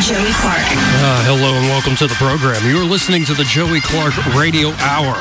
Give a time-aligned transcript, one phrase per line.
[0.00, 0.64] Joey Clark.
[1.04, 2.56] Uh, hello and welcome to the program.
[2.64, 5.12] You're listening to the Joey Clark Radio Hour.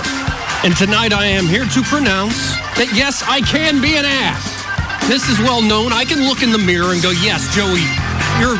[0.63, 4.39] And tonight I am here to pronounce that yes, I can be an ass.
[5.11, 5.91] This is well known.
[5.91, 7.83] I can look in the mirror and go, yes, Joey,
[8.39, 8.55] you're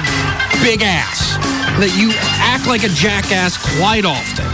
[0.60, 1.40] big ass.
[1.80, 2.12] That you
[2.44, 4.52] act like a jackass quite often.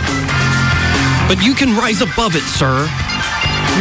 [1.25, 2.85] But you can rise above it, sir.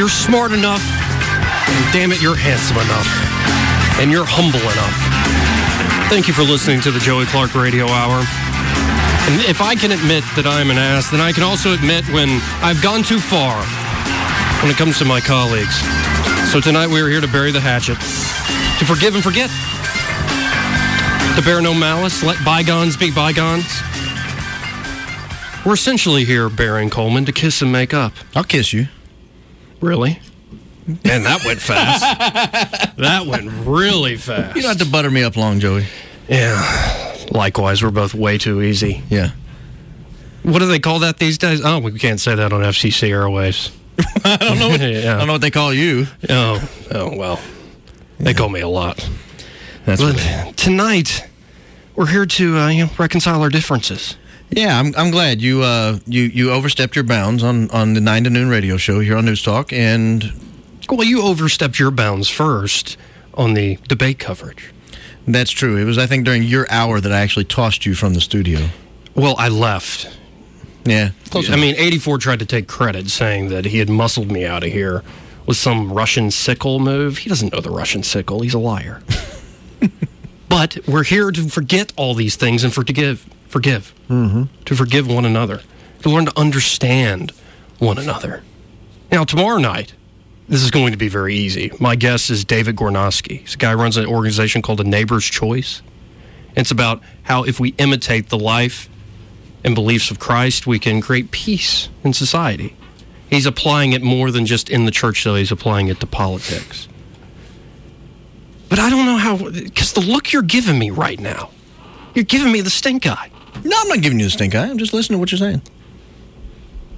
[0.00, 0.80] You're smart enough.
[0.80, 3.12] And damn it, you're handsome enough.
[4.00, 5.13] And you're humble enough.
[6.14, 8.22] Thank you for listening to the Joey Clark Radio Hour.
[9.27, 12.38] And if I can admit that I'm an ass, then I can also admit when
[12.62, 13.58] I've gone too far
[14.62, 15.75] when it comes to my colleagues.
[16.53, 17.98] So tonight we are here to bury the hatchet,
[18.78, 19.50] to forgive and forget,
[21.34, 23.66] to bear no malice, let bygones be bygones.
[25.66, 28.12] We're essentially here, Baron Coleman, to kiss and make up.
[28.36, 28.86] I'll kiss you.
[29.81, 30.20] Really?
[30.86, 32.03] Man, that went fast.
[32.98, 34.55] that went really fast.
[34.55, 35.86] You don't have to butter me up long, Joey.
[36.28, 37.17] Yeah.
[37.30, 39.03] Likewise, we're both way too easy.
[39.08, 39.30] Yeah.
[40.42, 41.62] What do they call that these days?
[41.64, 43.70] Oh, we can't say that on FCC airwaves.
[44.25, 44.69] I don't know.
[44.69, 45.14] What, yeah.
[45.14, 46.06] I don't know what they call you.
[46.28, 47.41] Oh, oh well.
[48.19, 48.36] They Yeah.
[48.36, 49.08] call me a lot.
[49.86, 51.28] That's but tonight,
[51.94, 54.16] we're here to uh, you know, reconcile our differences.
[54.50, 58.25] Yeah, I'm, I'm glad you uh, you you overstepped your bounds on, on the nine
[58.25, 60.33] to noon radio show here on News Talk, and
[60.88, 62.97] Well, you overstepped your bounds first
[63.34, 64.70] on the debate coverage.
[65.27, 65.77] That's true.
[65.77, 68.69] It was I think during your hour that I actually tossed you from the studio.
[69.14, 70.08] Well, I left.
[70.87, 74.62] Yeah, I mean, 84 tried to take credit, saying that he had muscled me out
[74.65, 75.03] of here
[75.47, 77.19] with some Russian sickle move.
[77.19, 78.41] He doesn't know the Russian sickle.
[78.43, 79.03] He's a liar.
[80.48, 84.48] but we're here to forget all these things and for to give, forgive, Mhm.
[84.66, 85.62] to forgive one another,
[86.03, 87.32] to learn to understand
[87.78, 88.43] one another.
[89.10, 89.94] Now, tomorrow night,
[90.49, 91.72] this is going to be very easy.
[91.81, 93.41] My guest is David Gornosky.
[93.41, 95.82] He's a guy who runs an organization called The Neighbor's Choice.
[96.56, 98.88] It's about how if we imitate the life
[99.65, 102.77] and beliefs of Christ, we can create peace in society.
[103.31, 105.34] He's applying it more than just in the church, though.
[105.34, 106.88] He's applying it to politics.
[108.69, 111.50] But I don't know how, because the look you're giving me right now,
[112.15, 113.31] you're giving me the stink eye.
[113.65, 114.69] No, I'm not giving you the stink eye.
[114.69, 115.62] I'm just listening to what you're saying.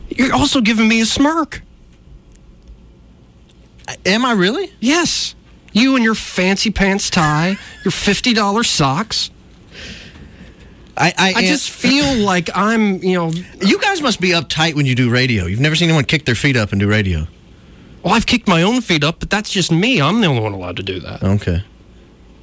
[0.09, 1.63] You're also giving me a smirk.
[4.05, 4.73] Am I really?
[4.81, 5.35] Yes.
[5.73, 9.31] You and your fancy pants tie, your $50 socks.
[10.97, 13.31] I I, I just feel like I'm, you know,
[13.61, 15.45] you guys must be uptight when you do radio.
[15.47, 17.27] You've never seen anyone kick their feet up and do radio.
[18.03, 20.01] well, I've kicked my own feet up, but that's just me.
[20.01, 21.23] I'm the only one allowed to do that.
[21.23, 21.63] Okay.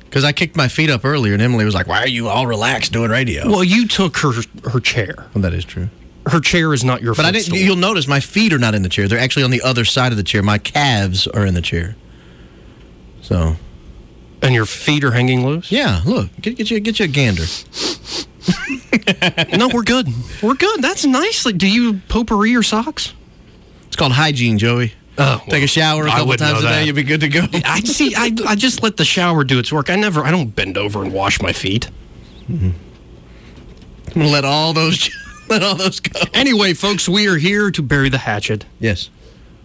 [0.06, 2.46] Because I kicked my feet up earlier, and Emily was like, "Why are you all
[2.46, 4.32] relaxed doing radio?" Well, you took her
[4.72, 5.26] her chair.
[5.34, 5.90] Well, that is true.
[6.26, 7.54] Her chair is not your But I didn't.
[7.56, 9.08] You'll notice my feet are not in the chair.
[9.08, 10.42] They're actually on the other side of the chair.
[10.42, 11.96] My calves are in the chair.
[13.22, 13.56] So
[14.42, 15.72] And your feet are hanging loose?
[15.72, 17.44] yeah, look, get, get you get you a gander.
[19.58, 20.08] no, we're good.
[20.42, 20.82] We're good.
[20.82, 21.46] That's nice.
[21.46, 23.14] Like, do you potpourri your socks?
[23.88, 24.94] It's called hygiene, Joey.
[25.18, 27.46] Oh, Take a shower a couple times a day, you'll be good to go.
[27.66, 28.16] I see.
[28.16, 29.90] I, I just let the shower do its work.
[29.92, 30.24] I never.
[30.24, 31.90] I don't bend over and wash my feet.
[32.50, 32.74] I'm
[34.14, 35.10] gonna let all those
[35.54, 36.20] let all those go.
[36.34, 38.66] Anyway, folks, we are here to bury the hatchet.
[38.80, 39.10] Yes.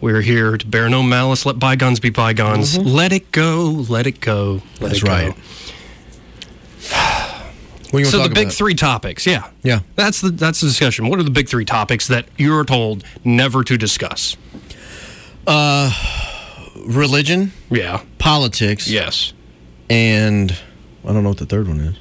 [0.01, 1.45] We're here to bear no malice.
[1.47, 2.79] Let bygones be bygones.
[2.79, 3.85] Let it go.
[3.89, 4.55] Let it go.
[4.55, 4.85] Let Mm-hmm.
[4.85, 5.11] That's it go.
[5.11, 5.35] right.
[7.93, 8.53] You So the big about?
[8.53, 9.27] three topics.
[9.27, 9.49] Yeah.
[9.63, 9.81] Yeah.
[9.97, 11.09] That's the that's the discussion.
[11.09, 14.37] What are the big three topics that you're told never to discuss?
[15.47, 15.91] Uh,
[16.87, 18.03] religion, Yeah.
[18.19, 19.33] politics, Yes.
[19.89, 20.55] and
[21.03, 21.97] I don't know what the third one is.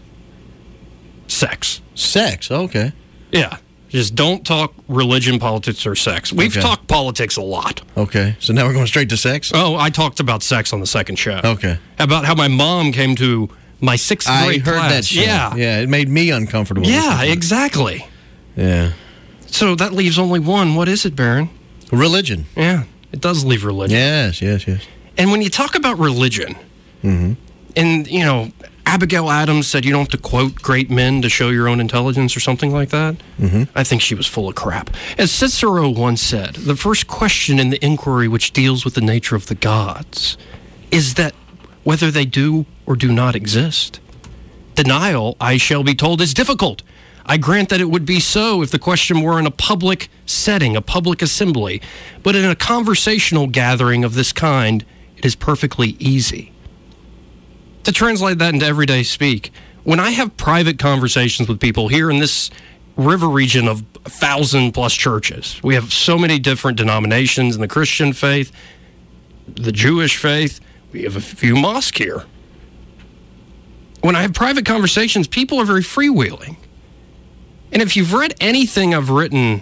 [1.27, 1.79] Sex.
[1.95, 2.51] Sex.
[2.51, 2.91] Okay.
[3.31, 3.57] Yeah.
[3.89, 6.33] Just don't talk religion, politics, or sex.
[6.33, 6.61] We've Okay.
[6.61, 7.81] talked politics a lot.
[7.95, 8.35] Okay.
[8.39, 9.51] So now we're going straight to sex.
[9.53, 11.39] Oh, I talked about sex on the second show.
[11.43, 11.77] Okay.
[11.97, 13.49] About how my mom came to
[13.79, 14.91] my sixth I grade heard class.
[14.91, 15.21] that show.
[15.21, 15.55] Yeah.
[15.55, 15.79] Yeah.
[15.79, 16.85] It made me uncomfortable.
[16.87, 17.33] Yeah, listening to it.
[17.33, 18.07] exactly.
[18.57, 18.91] Yeah.
[19.45, 20.75] So that leaves only one.
[20.75, 21.49] What is it, Baron?
[21.91, 22.45] Religion.
[22.57, 23.95] Yeah, it does leave religion.
[23.97, 24.41] Yes.
[24.41, 24.67] Yes.
[24.67, 24.81] Yes.
[25.17, 26.55] And when you talk about religion,
[27.03, 27.33] mm-hmm.
[27.77, 28.51] and you know,
[28.87, 32.37] Abigail Adams said you don't have to quote great men to show your own intelligence
[32.37, 33.17] or something like that.
[33.37, 33.63] Mm-hmm.
[33.75, 34.89] I think she was full of crap.
[35.17, 39.35] As Cicero once said, the first question in the inquiry which deals with the nature
[39.35, 40.37] of the gods
[40.89, 41.35] is that
[41.83, 43.99] whether they do or do not exist.
[44.75, 46.81] Denial, I shall be told, is difficult.
[47.25, 50.77] I grant that it would be so if the question were in a public setting,
[50.77, 51.81] a public assembly.
[52.23, 54.85] But in a conversational gathering of this kind,
[55.17, 56.53] it is perfectly easy.
[57.87, 59.53] To translate that into everyday speak,
[59.85, 62.51] when I have private conversations with people here in this
[62.97, 67.67] river region of a thousand plus churches, we have so many different denominations in the
[67.69, 68.51] Christian faith,
[69.47, 70.59] the Jewish faith,
[70.91, 72.25] we have a few mosques here.
[74.01, 76.57] When I have private conversations, people are very freewheeling.
[77.71, 79.61] And if you've read anything I've written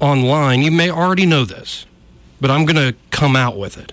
[0.00, 1.84] online, you may already know this,
[2.40, 3.92] but I'm going to come out with it.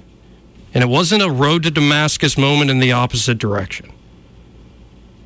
[0.78, 3.92] And it wasn't a road to Damascus moment in the opposite direction.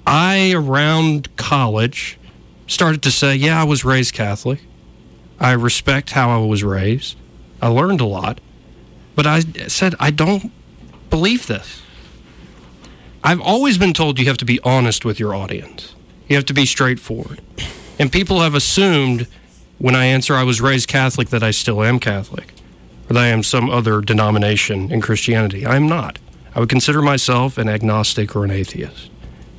[0.08, 2.18] I, around college,
[2.68, 4.62] started to say, yeah, I was raised Catholic.
[5.42, 7.18] I respect how I was raised.
[7.62, 8.40] I learned a lot.
[9.14, 10.54] But I said, I don't
[11.10, 11.82] believe this.
[13.22, 15.96] I've always been told you have to be honest with your audience,
[16.30, 17.42] you have to be straightforward.
[18.00, 19.28] And people have assumed
[19.80, 22.54] when I answer I was raised Catholic that I still am Catholic
[23.12, 25.66] that I am some other denomination in Christianity.
[25.66, 26.18] I am not.
[26.56, 29.10] I would consider myself an agnostic or an atheist.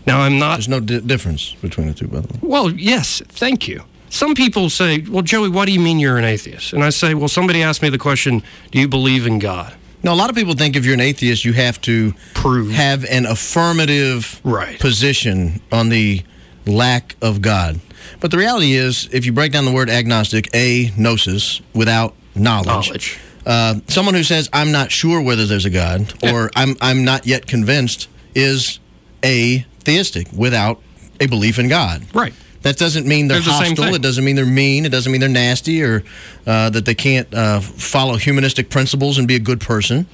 [0.06, 0.54] Now, I'm not.
[0.56, 2.40] There's no di- difference between the two, by the way.
[2.42, 3.84] Well, yes, thank you.
[4.08, 6.72] Some people say, Well, Joey, what do you mean you're an atheist?
[6.72, 9.74] And I say, Well, somebody asked me the question, Do you believe in God?
[10.02, 13.04] Now, a lot of people think if you're an atheist, you have to prove have
[13.04, 14.78] an affirmative right.
[14.80, 16.22] position on the
[16.66, 17.80] lack of God.
[18.20, 22.88] But the reality is, if you break down the word agnostic, a gnosis without knowledge.
[22.88, 23.18] Knowledge.
[23.44, 27.26] Uh, someone who says I'm not sure whether there's a God or I'm I'm not
[27.26, 28.78] yet convinced is
[29.24, 30.80] a theistic without
[31.20, 32.02] a belief in God.
[32.14, 32.32] Right.
[32.62, 33.84] That doesn't mean they're, They're hostile.
[33.86, 33.94] thing.
[33.96, 34.86] It doesn't mean they're mean.
[34.86, 36.04] It doesn't mean they're nasty or
[36.46, 40.06] uh, that they can't uh, follow humanistic principles and be a good person.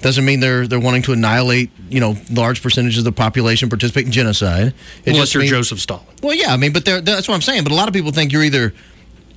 [0.00, 4.06] Doesn't mean they're they're wanting to annihilate you know large percentages of the population, participate
[4.06, 4.74] in genocide.
[5.04, 6.04] It Unless you're means- Joseph Stalin.
[6.22, 7.62] Well, yeah, I mean, but they're, that's what I'm saying.
[7.62, 8.74] But a lot of people think you're either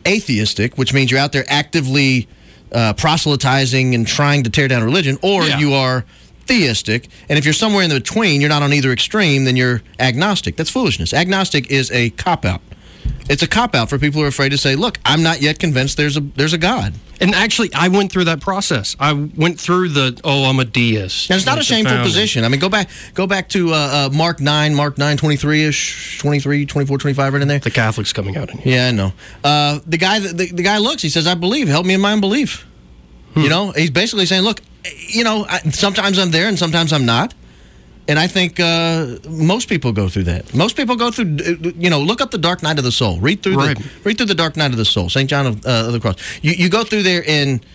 [0.07, 2.27] atheistic, which means you're out there actively
[2.71, 5.59] uh, proselytizing and trying to tear down religion, or Yeah.
[5.59, 6.05] you are
[6.47, 7.07] theistic.
[7.29, 10.55] And if you're somewhere in the between, you're not on either extreme, then you're agnostic.
[10.57, 11.13] That's foolishness.
[11.13, 12.61] Agnostic is a cop out.
[13.29, 15.59] It's a cop out for people who are afraid to say, "Look, I'm not yet
[15.59, 18.95] convinced there's a there's a God." And actually, I went through that process.
[18.99, 21.29] I went through the, oh, I'm a deist.
[21.29, 22.07] And it's not a shameful founding.
[22.07, 22.43] position.
[22.43, 26.65] I mean, go back go back to uh, uh, Mark 9, Mark 9, 23-ish, 23,
[26.65, 27.59] 24, 25, right in there.
[27.59, 28.73] The Catholics coming out in here.
[28.73, 29.13] Yeah, I know.
[29.43, 31.03] Uh, the guy, the, the guy looks.
[31.03, 31.67] He says, "I believe.
[31.67, 32.65] Help me in my unbelief."
[33.35, 33.41] Hmm.
[33.41, 34.61] You know, he's basically saying, "Look,
[35.07, 37.35] you know, I, sometimes I'm there and sometimes I'm not."
[38.11, 40.53] And I think uh, most people go through that.
[40.53, 41.37] Most people go through,
[41.77, 43.21] you know, look up the Dark Night of the Soul.
[43.21, 43.77] Read through Right.
[43.77, 45.99] the read through the Dark Night of the Soul, Saint John of, uh, of the
[46.01, 46.17] Cross.
[46.41, 47.65] You, you go through there and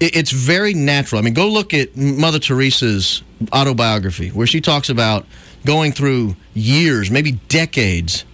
[0.00, 1.20] it, it's very natural.
[1.20, 5.26] I mean, go look at Mother Teresa's autobiography, where she talks about
[5.64, 8.24] going through years, maybe decades,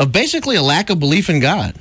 [0.00, 1.74] of basically a lack of belief in God.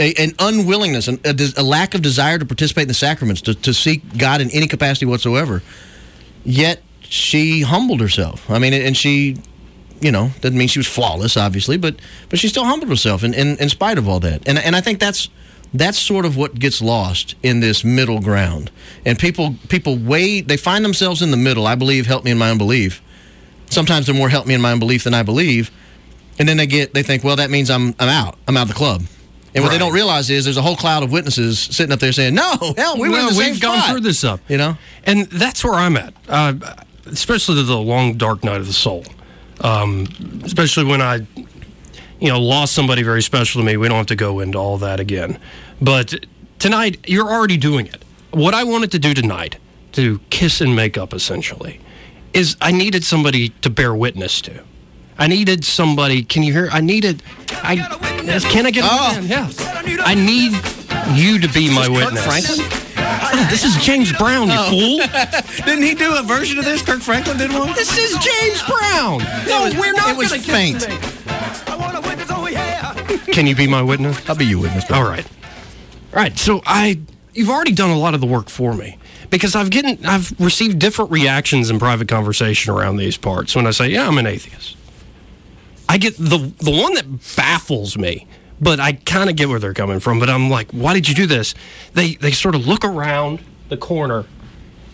[0.00, 1.18] A, an unwillingness, a,
[1.58, 4.66] a lack of desire to participate in the sacraments, to, to seek God in any
[4.66, 5.62] capacity whatsoever.
[6.42, 6.80] Yet
[7.14, 8.50] she humbled herself.
[8.50, 9.36] I mean, and she,
[10.00, 11.94] you know, doesn't mean she was flawless, obviously, but
[12.28, 14.48] but she still humbled herself in, in, in spite of all that.
[14.48, 15.28] And and I think that's
[15.72, 18.72] that's sort of what gets lost in this middle ground.
[19.06, 21.68] And people people wait, they find themselves in the middle.
[21.68, 23.00] I believe, help me in my unbelief.
[23.70, 25.70] Sometimes they're more help me in my unbelief than I believe.
[26.38, 28.36] And then they get they think, well, that means I'm I'm out.
[28.48, 29.02] I'm out of the club.
[29.54, 32.10] And what they don't realize is there's a whole cloud of witnesses sitting up there
[32.10, 34.40] saying, "No, hell, we were in the same we've gone spot." through this up.
[34.48, 36.54] You know, And that's where I'm at, uh,
[37.06, 39.04] especially the long, dark night of the soul.
[39.60, 40.06] Um,
[40.44, 41.26] especially when I,
[42.20, 43.76] you know, lost somebody very special to me.
[43.76, 45.38] We don't have to go into all that again.
[45.80, 46.14] But
[46.58, 48.04] tonight, you're already doing it.
[48.32, 49.56] What I wanted to do tonight,
[49.92, 51.80] to kiss and make up essentially,
[52.32, 54.62] is I needed somebody to bear witness to.
[55.16, 56.24] I needed somebody.
[56.24, 56.68] Can you hear?
[56.72, 57.22] I needed.
[57.62, 57.76] I
[58.40, 59.20] can I get a Oh.
[59.20, 59.60] witness?
[59.60, 60.02] Yeah.
[60.04, 60.52] I need
[61.16, 62.83] you to be my witness.
[63.36, 63.50] Franklin?
[63.50, 64.98] This is James Brown, you fool.
[65.66, 66.82] Didn't he do a version of this?
[66.82, 67.72] Kirk Franklin did one.
[67.74, 69.18] This is James Brown.
[69.46, 70.10] No, was- we're not.
[70.10, 70.80] it was gonna faint.
[70.80, 71.80] Kiss and
[73.14, 73.34] make.
[73.34, 74.28] Can you be my witness?
[74.28, 74.84] I'll be your witness.
[74.84, 74.98] bro.
[74.98, 75.26] All right.
[75.26, 76.38] All right.
[76.38, 77.00] So I,
[77.32, 78.98] you've already done a lot of the work for me
[79.30, 83.72] because I've getting, I've received different reactions in private conversation around these parts when I
[83.72, 84.76] say, yeah, I'm an atheist.
[85.88, 87.04] I get the the one that
[87.36, 88.26] baffles me,
[88.64, 90.18] but I kind of get where they're coming from.
[90.18, 91.54] But I'm like, why did you do this?
[91.92, 94.24] They they sort of look around the corner.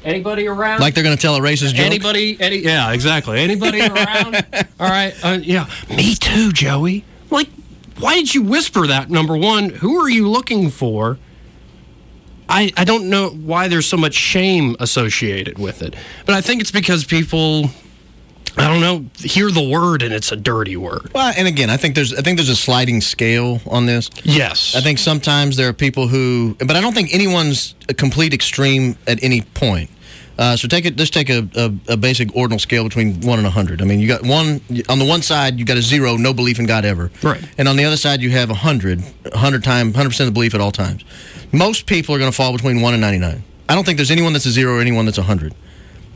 [0.05, 0.81] Anybody around?
[0.81, 1.87] Like they're going to tell a racist joke.
[1.87, 2.37] Anybody?
[2.41, 2.59] Any?
[2.59, 3.39] Yeah, exactly.
[3.39, 4.35] Anybody around?
[4.79, 5.15] All right.
[5.23, 5.69] Uh, yeah.
[5.89, 7.05] Me too, Joey.
[7.31, 7.49] Like,
[7.99, 9.11] why did you whisper that?
[9.11, 11.19] Number one, who are you looking for?
[12.49, 15.95] I, I don't know why there's so much shame associated with it.
[16.25, 17.71] But I think it's because people
[18.61, 21.11] I don't know, hear the word and it's a dirty word.
[21.15, 24.11] Well, and again, I think there's I think there's a sliding scale on this.
[24.23, 24.75] Yes.
[24.75, 28.97] I think sometimes there are people who, but I don't think anyone's a complete extreme
[29.07, 29.91] at any point.
[30.41, 30.99] Uh, so take it.
[30.99, 33.83] Let's take a, a, a, basic ordinal scale between one and a hundred.
[33.83, 36.59] I mean, you got one on the one side, you got a zero, no belief
[36.59, 37.11] in God ever.
[37.23, 37.45] Right.
[37.59, 39.03] And on the other side, you have a hundred,
[39.35, 41.05] hundred time, hundred percent of belief at all times.
[41.53, 43.43] Most people are going to fall between one and ninety nine.
[43.69, 45.55] I don't think there's anyone that's a zero or anyone that's a hundred,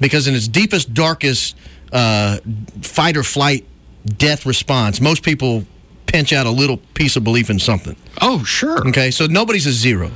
[0.00, 1.54] because in its deepest, darkest
[1.94, 2.38] uh,
[2.82, 3.64] fight or flight
[4.04, 5.64] death response, most people
[6.06, 7.96] pinch out a little piece of belief in something.
[8.20, 8.86] Oh, sure.
[8.88, 10.10] Okay, so nobody's a zero.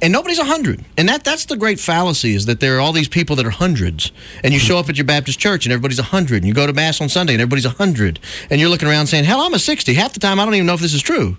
[0.00, 2.92] And nobody's a hundred, and that that's the great fallacy is that there are all
[2.92, 4.12] these people that are hundreds,
[4.44, 6.66] and you show up at your Baptist church and everybody's a hundred, and you go
[6.68, 9.54] to mass on Sunday and everybody's a hundred, and you're looking around saying, "Hell, I'm
[9.54, 9.94] a sixty.
[9.94, 11.36] Half the time, I don't even know if this is true."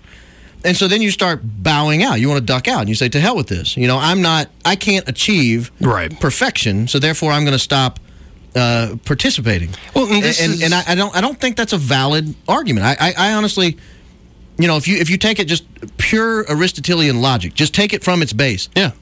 [0.62, 2.20] And so then you start bowing out.
[2.20, 4.20] You want to duck out, and you say, "To hell with this." You know, I'm
[4.20, 4.50] not.
[4.64, 6.18] I can't achieve right.
[6.20, 7.98] perfection, so therefore, I'm going to stop
[8.54, 9.70] uh, participating.
[9.94, 10.62] Well, and, and, is...
[10.62, 12.86] and I, I, don't I don't think that's a valid argument.
[12.86, 13.76] I, I, I, honestly,
[14.58, 15.64] you know, if you if you take it just
[15.98, 18.68] pure Aristotelian logic, just take it from its base.
[18.76, 18.92] Yeah.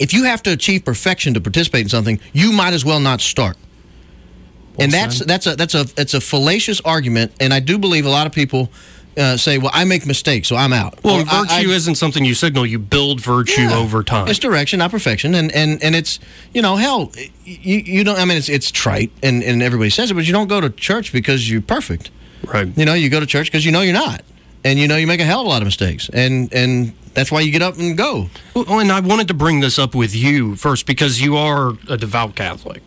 [0.00, 3.20] If you have to achieve perfection to participate in something, you might as well not
[3.20, 3.56] start.
[4.76, 8.06] Well and that's that's a that's a it's a fallacious argument, and I do believe
[8.06, 8.70] a lot of people
[9.16, 12.24] uh, say, "Well, I make mistakes, so I'm out." Well, or, virtue I, isn't something
[12.24, 14.28] you signal; you build virtue yeah, over time.
[14.28, 16.18] It's direction, not perfection, and and and it's
[16.52, 17.12] you know, hell,
[17.44, 18.18] you you don't.
[18.18, 20.70] I mean, it's it's trite, and and everybody says it, but you don't go to
[20.70, 22.10] church because you're perfect,
[22.46, 22.68] right?
[22.76, 24.22] You know, you go to church because you know you're not,
[24.64, 27.30] and you know you make a hell of a lot of mistakes, and and that's
[27.30, 28.28] why you get up and go.
[28.54, 31.96] Well, and I wanted to bring this up with you first because you are a
[31.96, 32.82] devout Catholic.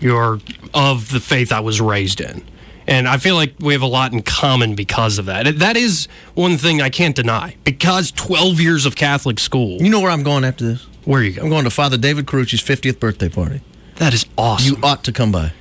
[0.00, 0.40] You're
[0.74, 2.44] of the faith I was raised in.
[2.86, 5.58] And I feel like we have a lot in common because of that.
[5.58, 7.56] That is one thing I can't deny.
[7.64, 9.80] Because 12 years of Catholic school.
[9.80, 10.86] You know where I'm going after this?
[11.04, 11.46] Where are you going?
[11.46, 13.62] I'm going to Father David Carucci's 50th birthday party.
[13.96, 14.74] That is awesome.
[14.74, 15.52] You ought to come by.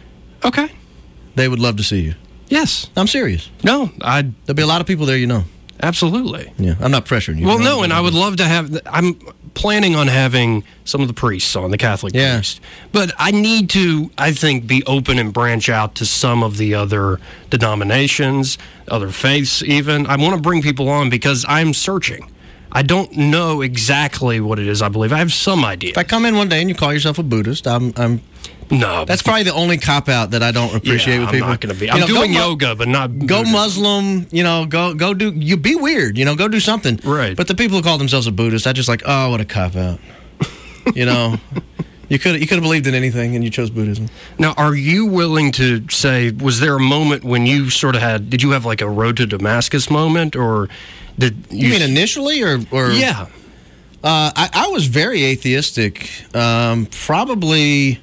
[0.43, 0.69] Okay.
[1.35, 2.15] They would love to see you.
[2.47, 2.89] Yes.
[2.95, 3.49] I'm serious.
[3.63, 4.21] No, I.
[4.45, 5.45] There'll be a lot of people there you know.
[5.81, 6.53] Absolutely.
[6.57, 7.47] Yeah, I'm not pressuring you.
[7.47, 8.79] Well, no, and I would love to have.
[8.85, 9.19] I'm
[9.53, 12.35] planning on having some of the priests on the Catholic yeah.
[12.35, 12.59] priest,
[12.91, 16.73] but I need to, I think, be open and branch out to some of the
[16.73, 17.19] other
[17.49, 18.57] denominations,
[18.87, 19.63] other faiths.
[19.63, 22.29] Even I want to bring people on because I'm searching.
[22.71, 25.13] I don't know exactly what it is I believe.
[25.13, 25.91] I have some idea.
[25.91, 28.21] If I come in one day and you call yourself a Buddhist, I'm, I'm
[28.79, 31.45] no, that's probably the only cop out that I don't appreciate yeah, with people.
[31.45, 31.89] I'm not going to be.
[31.89, 33.51] I'm you know, doing yoga, but not go Buddhist.
[33.51, 34.27] Muslim.
[34.31, 35.31] You know, go go do.
[35.31, 36.17] You be weird.
[36.17, 36.99] You know, go do something.
[37.03, 37.35] Right.
[37.35, 39.75] But the people who call themselves a Buddhist, I just like, oh, what a cop
[39.75, 39.99] out.
[40.95, 41.37] you know.
[42.09, 44.07] You could you could have believed in anything, and you chose Buddhism.
[44.37, 46.29] Now, are you willing to say?
[46.31, 48.29] Was there a moment when you sort of had?
[48.29, 50.69] Did you have like a road to Damascus moment, or
[51.17, 53.27] did you, you mean initially, or or yeah?
[54.03, 56.11] Uh, I, I, was very atheistic.
[56.35, 58.01] Um, probably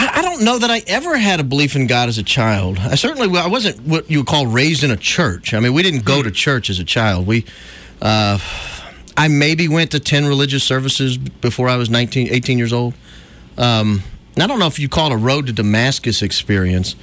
[0.00, 2.78] I, I, don't know that I ever had a belief in God as a child.
[2.78, 5.52] I certainly I wasn't what you would call raised in a church.
[5.52, 7.26] I mean, we didn't go to church as a child.
[7.26, 7.44] We,
[8.00, 8.38] uh,
[9.14, 12.94] I maybe went to ten religious services before I was 19, 18 years old.
[13.58, 14.02] Um,
[14.38, 16.96] I don't know if you call it a road to Damascus experience,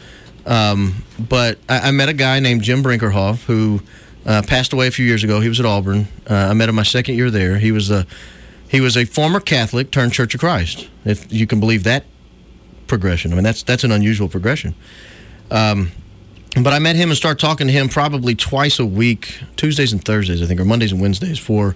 [0.48, 3.82] um, but I, I, met a guy named Jim Brinkerhoff who
[4.26, 5.40] uh, passed away a few years ago.
[5.40, 6.08] He was at Auburn.
[6.28, 7.60] Uh, I met him my second year there.
[7.60, 8.08] He was a
[8.68, 12.04] he was a former Catholic turned Church of Christ, if you can believe that
[12.88, 13.32] progression.
[13.32, 14.76] I mean, that's that's an unusual progression.
[15.52, 15.92] Um,
[16.62, 20.04] but I met him and started talking to him probably twice a week, Tuesdays and
[20.04, 21.76] Thursdays, I think, or Mondays and Wednesdays for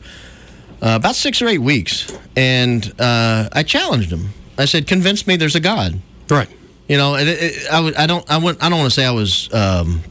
[0.82, 2.12] uh, about six or eight weeks.
[2.36, 4.30] And uh, I challenged him.
[4.58, 6.00] I said, "Convince me there's a God."
[6.30, 6.50] Right.
[6.88, 9.12] You know, it, it, I, I don't, I, wouldn't, I don't want to say I
[9.12, 10.01] was um,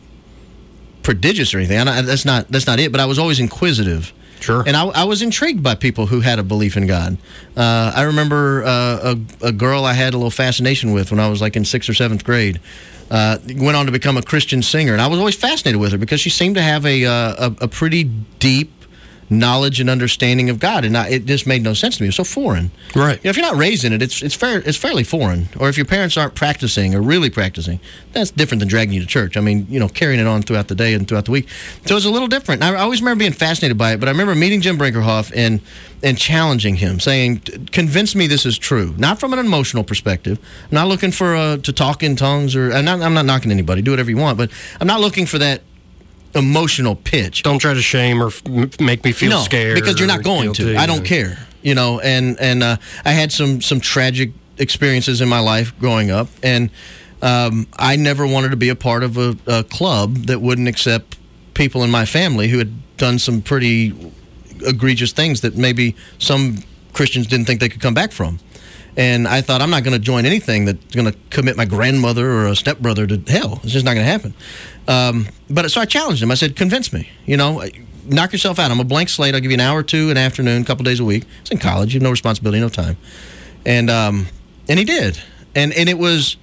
[1.03, 1.79] prodigious or anything.
[1.79, 2.91] I, that's not, that's not it.
[2.91, 4.15] But I was always inquisitive.
[4.41, 4.65] Sure.
[4.67, 7.19] And I, I, was intrigued by people who had a belief in God.
[7.57, 11.29] Uh, I remember uh, a, a, girl I had a little fascination with when I
[11.29, 12.59] was like in sixth or seventh grade.
[13.11, 15.99] Uh, went on to become a Christian singer, and I was always fascinated with her
[15.99, 18.80] because she seemed to have a, uh, a, a pretty deep
[19.31, 22.09] knowledge and understanding of God, and I, it just made no sense to me.
[22.09, 22.71] It was so foreign.
[22.95, 23.19] Right.
[23.19, 25.49] You know, if you're not raised in it, it's it's fair it's fairly foreign.
[25.59, 27.81] Or if your parents aren't practicing or really practicing,
[28.13, 29.37] that's different than dragging you to church.
[29.37, 31.49] I mean, you know, carrying it on throughout the day and throughout the week.
[31.87, 32.63] So it's a little different.
[32.63, 35.61] I always remember being fascinated by it, but I remember meeting Jim Brinkerhoff and
[36.03, 37.41] and challenging him, saying,
[37.73, 40.39] "Convince me this is true." Not from an emotional perspective.
[40.65, 43.53] I'm not looking for uh, to talk in tongues or I'm not, I'm not knocking
[43.53, 43.83] anybody.
[43.83, 45.63] Do whatever you want, but I'm not looking for that
[46.35, 47.43] emotional pitch.
[47.43, 49.75] Don't try to shame or f- make me feel no, scared.
[49.75, 50.77] because you're not going to.
[50.77, 51.39] I don't care.
[51.63, 56.11] You know, and and uh, I had some some tragic experiences in my life growing
[56.11, 56.71] up, and
[57.23, 61.19] um, I never wanted to be a part of a, a club that wouldn't accept
[61.55, 63.93] people in my family who had done some pretty
[64.63, 68.41] egregious things that maybe some Christians didn't think they could come back from.
[69.01, 72.31] And I thought, I'm not going to join anything that's going to commit my grandmother
[72.31, 73.59] or a stepbrother to hell.
[73.63, 74.35] It's just not going to happen.
[74.87, 76.31] Um, but so I challenged him.
[76.31, 77.09] I said, convince me.
[77.25, 77.65] You know,
[78.05, 78.71] knock yourself out.
[78.71, 79.35] I'm a blank slate.
[79.35, 81.25] I'll give you an hour or two, an afternoon, a couple days a week.
[81.41, 81.95] It's in college.
[81.95, 82.99] You have no responsibility, no time.
[83.65, 84.27] And um,
[84.69, 85.19] and he did.
[85.55, 86.37] And and it was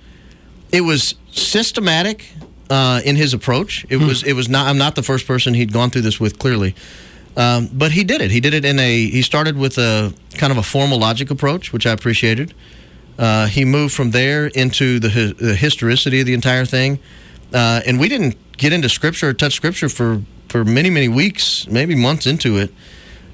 [0.72, 2.28] it was systematic
[2.72, 3.86] uh, in his approach.
[3.88, 4.68] It was it was not.
[4.68, 6.40] I'm not the first person he'd gone through this with.
[6.40, 6.74] Clearly.
[7.38, 8.32] Um, but he did it.
[8.32, 9.10] He did it in a.
[9.10, 12.54] He started with a kind of a formal logic approach, which I appreciated.
[13.18, 17.00] Uh, he moved from there into the, the historicity of the entire thing,
[17.54, 21.68] uh, and we didn't get into scripture or touch scripture for for many many weeks,
[21.68, 22.72] maybe months into it.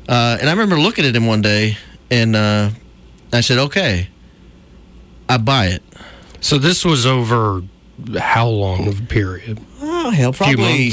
[0.07, 1.77] Uh, and I remember looking at him one day,
[2.11, 2.71] and uh,
[3.31, 4.09] I said, "Okay,
[5.29, 5.81] I buy it."
[6.41, 7.61] So this was over
[8.19, 9.59] how long of a period?
[9.81, 10.91] Oh hell, probably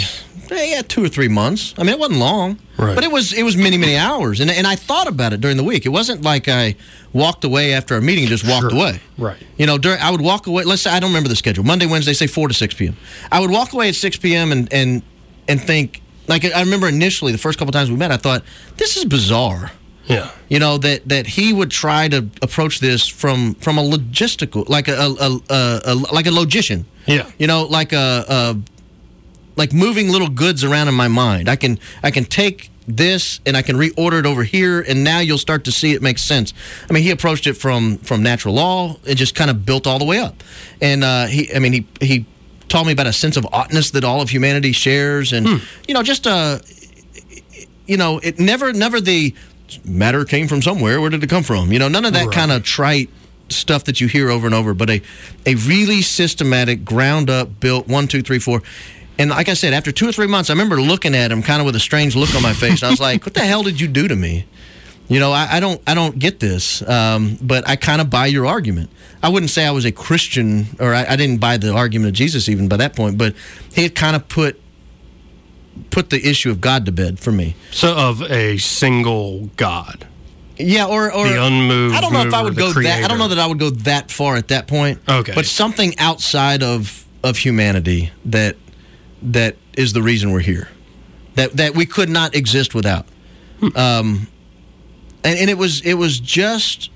[0.51, 1.75] yeah, two or three months.
[1.79, 2.95] I mean, it wasn't long, Right.
[2.95, 5.57] but it was it was many many hours, and and I thought about it during
[5.57, 5.87] the week.
[5.87, 6.77] It wasn't like I
[7.13, 8.79] walked away after a meeting and just walked Sure.
[8.81, 9.01] away.
[9.19, 9.37] Right.
[9.59, 10.65] You know, during, I would walk away.
[10.65, 11.65] Let's say I don't remember the schedule.
[11.65, 12.97] Monday, Wednesday, say four to six p.m.
[13.31, 14.53] I would walk away at six p.m.
[14.53, 15.03] and and
[15.49, 18.43] and think like I remember initially the first couple times we met, I thought
[18.77, 19.73] this is bizarre.
[20.07, 20.31] Yeah.
[20.49, 24.89] You know that that he would try to approach this from from a logistical, like
[24.89, 26.85] a, a, a, a like a logician.
[27.07, 27.29] Yeah.
[27.39, 28.57] You know, like a, a
[29.57, 31.49] like moving little goods around in my mind.
[31.49, 35.21] I can I can take this and I can reorder it over here, and now
[35.21, 36.53] you'll start to see it makes sense.
[36.89, 39.99] I mean, he approached it from from natural law and just kind of built all
[39.99, 40.43] the way up.
[40.81, 42.27] And uh, he, I mean, he he
[42.69, 45.47] taught me about a sense of oughtness that all of humanity shares, and
[45.87, 46.59] you know, just uh,
[47.87, 49.35] you know, it never never the
[49.85, 51.01] matter came from somewhere.
[51.01, 51.73] Where did it come from?
[51.73, 52.35] You know, none of that Right.
[52.35, 53.09] kind of trite
[53.49, 55.03] stuff that you hear over and over, but a
[55.47, 58.63] a really systematic, ground up, built one, two, three, four.
[59.21, 61.61] And like I said, after two or three months, I remember looking at him kind
[61.61, 62.81] of with a strange look on my face.
[62.81, 64.47] And I was like, "What the hell did you do to me?"
[65.09, 66.89] You know, I, I don't, I don't get this.
[66.89, 68.89] Um, but I kind of buy your argument.
[69.23, 72.15] I wouldn't say I was a Christian, or I, I didn't buy the argument of
[72.15, 73.19] Jesus even by that point.
[73.19, 73.35] But
[73.75, 74.59] he had kind of put
[75.91, 77.57] put the issue of God to bed for me.
[77.73, 80.07] So of a single God.
[80.57, 83.05] Yeah, or or The unmoved I don't know if I would go that.
[83.05, 85.01] I don't know that I would go that far at that point.
[85.07, 85.33] Okay.
[85.35, 88.57] but something outside of of humanity that
[89.23, 90.69] that is the reason we're here.
[91.35, 93.07] That that we could not exist without.
[93.77, 94.27] Um,
[95.25, 96.91] and and it was it was just.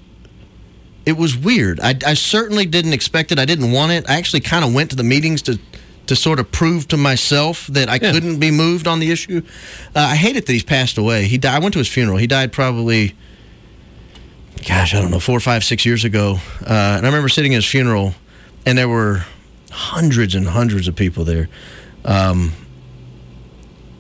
[1.06, 1.80] It was weird.
[1.80, 3.38] I, I certainly didn't expect it.
[3.38, 4.08] I didn't want it.
[4.08, 5.58] I actually kind of went to the meetings to
[6.06, 8.10] to sort of prove to myself that I Yeah.
[8.12, 9.42] couldn't be moved on the issue.
[9.94, 11.24] Uh, I hate it that he's passed away.
[11.24, 11.56] He died.
[11.56, 12.16] I went to his funeral.
[12.16, 13.14] He died probably
[14.66, 16.38] gosh, I don't know, four, five, six years ago.
[16.62, 18.14] Uh, and I remember sitting at his funeral,
[18.64, 19.24] and there were
[19.70, 21.48] hundreds and hundreds of people there.
[22.04, 22.52] Um,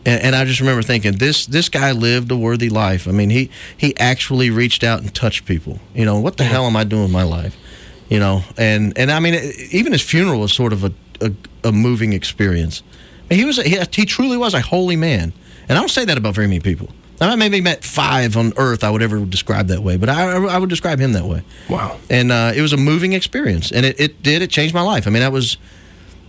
[0.06, 3.08] and, and I just remember thinking, this this guy lived a worthy life.
[3.08, 5.78] I mean, he he actually reached out and touched people.
[5.94, 7.56] You know, what the hell am I doing with my life?
[8.08, 9.34] You know, and and I mean,
[9.70, 11.32] even his funeral was sort of a a,
[11.64, 12.82] a moving experience.
[13.30, 15.32] And he was a, he, he truly was a holy man,
[15.68, 16.90] and I don't say that about very many people.
[17.20, 20.58] I maybe met five on Earth I would ever describe that way, but I, I
[20.58, 21.42] would describe him that way.
[21.68, 21.98] Wow.
[22.10, 24.42] And uh, it was a moving experience, and it, it did.
[24.42, 25.06] It changed my life.
[25.06, 25.56] I mean, that was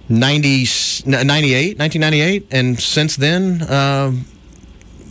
[0.10, 0.66] 90,
[1.06, 4.26] 98, 1998, and since then, um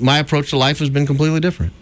[0.01, 1.73] my approach to life has been completely different.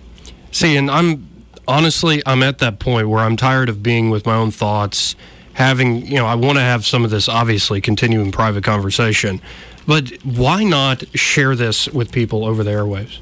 [0.50, 1.28] See, and I'm
[1.66, 5.16] honestly, I'm at that point where I'm tired of being with my own thoughts,
[5.54, 9.40] having, you know, I want to have some of this obviously continuing private conversation,
[9.86, 13.18] but why not share this with people over the airwaves?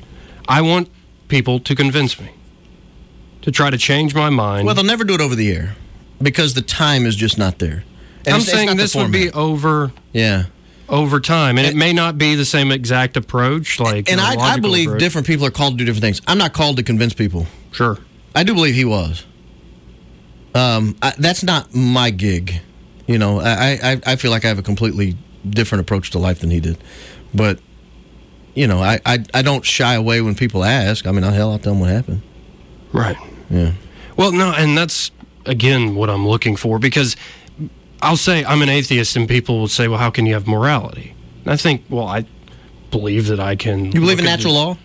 [0.48, 0.90] I want
[1.28, 2.30] people to convince me,
[3.42, 4.66] to try to change my mind.
[4.66, 5.76] Well, they'll never do it over the air
[6.20, 7.84] because the time is just not there.
[8.26, 10.44] And I'm it's- it's saying the this would be over yeah.
[10.88, 13.78] over time, and it may not be the same exact approach.
[13.80, 15.00] Like, And you know, I, I believe approach.
[15.00, 16.20] different people are called to do different things.
[16.26, 17.46] I'm not called to convince people.
[17.72, 17.98] Sure.
[18.34, 19.24] I do believe he was.
[20.54, 22.60] Um, I, that's not my gig.
[23.06, 25.16] You know, I, I, I feel like I have a completely
[25.48, 26.78] different approach to life than he did.
[27.34, 27.60] But,
[28.54, 31.06] you know, I, I, I don't shy away when people ask.
[31.06, 32.22] I mean, hell, I'll tell them what happened.
[32.92, 33.16] Right.
[33.48, 33.72] Yeah.
[34.16, 35.10] Well, no, and that's
[35.46, 37.16] again what I'm looking for because
[38.02, 41.14] I'll say I'm an atheist, and people will say, "Well, how can you have morality?"
[41.44, 42.24] And I think, well, I
[42.90, 43.86] believe that I can.
[43.86, 44.76] You believe in natural law?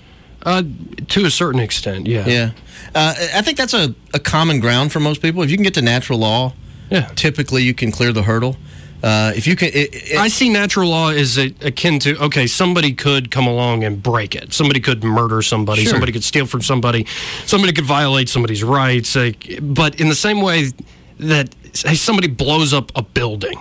[0.44, 0.62] Uh,
[1.08, 2.26] to a certain extent, yeah.
[2.28, 2.52] Yeah.
[2.94, 5.42] Uh, I think that's a, a common ground for most people.
[5.42, 6.54] If you can get to natural law,
[6.92, 7.08] Yeah.
[7.16, 8.56] typically you can clear the hurdle.
[9.04, 12.46] Uh, if you can, it, it, I see natural law as a, akin to okay,
[12.48, 14.54] somebody could come along and break it.
[14.54, 15.82] Somebody could murder somebody.
[15.82, 15.92] Sure.
[15.92, 17.06] Somebody could steal from somebody.
[17.46, 19.16] Somebody could violate somebody's rights.
[19.16, 20.72] Like, but in the same way
[21.20, 23.60] that hey, somebody blows up a building,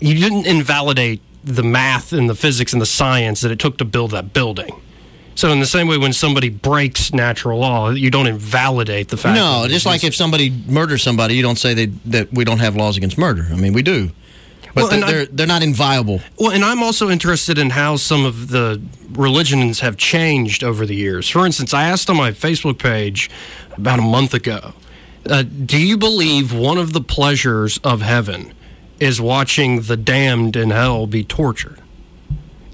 [0.00, 3.84] you didn't invalidate the math and the physics and the science that it took to
[3.84, 4.80] build that building.
[5.34, 9.34] So in the same way, when somebody breaks natural law, you don't invalidate the fact.
[9.34, 12.76] No, just like if somebody murders somebody, you don't say they, that we don't have
[12.76, 13.46] laws against murder.
[13.50, 14.10] I mean, we do.
[14.74, 16.20] But Well, they're, they're, they're not inviolable.
[16.38, 20.94] Well, and I'm also interested in how some of the religions have changed over the
[20.94, 21.28] years.
[21.28, 23.30] For instance, I asked on my Facebook page
[23.76, 24.74] about a month ago
[25.28, 28.52] uh, Do you believe one of the pleasures of heaven
[29.00, 31.80] is watching the damned in hell be tortured?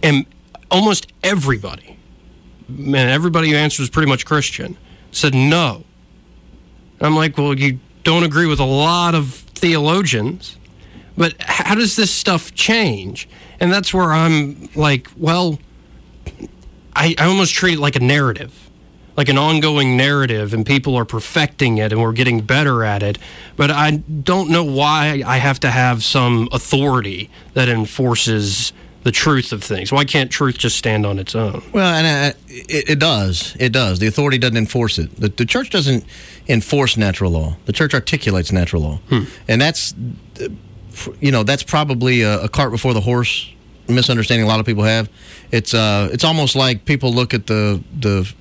[0.02, 0.26] And
[0.70, 1.98] almost everybody,
[2.68, 4.76] man, everybody who answered was pretty much Christian,
[5.11, 5.84] said no.
[7.00, 10.56] I'm like, well, you don't agree with a lot of theologians.
[11.16, 13.28] But how does this stuff change?
[13.58, 15.58] And that's where I'm like, well,
[16.94, 18.67] I, I almost treat it like a narrative,
[19.18, 23.18] like an ongoing narrative, and people are perfecting it and we're getting better at it.
[23.57, 29.52] But I don't know why I have to have some authority that enforces the truth
[29.52, 29.90] of things.
[29.90, 31.64] Why can't truth just stand on its own?
[31.72, 33.57] Well, and uh, it, it does.
[33.59, 33.98] It does.
[33.98, 35.16] The authority doesn't enforce it.
[35.16, 36.04] The, the church doesn't
[36.46, 37.57] enforce natural law.
[37.64, 39.00] The church articulates natural law,
[39.48, 39.94] and that's,
[41.18, 43.52] you know, that's probably a, a cart before the horse
[43.88, 45.09] misunderstanding a lot of people have.
[45.50, 48.33] It's uh, it's almost like people look at the the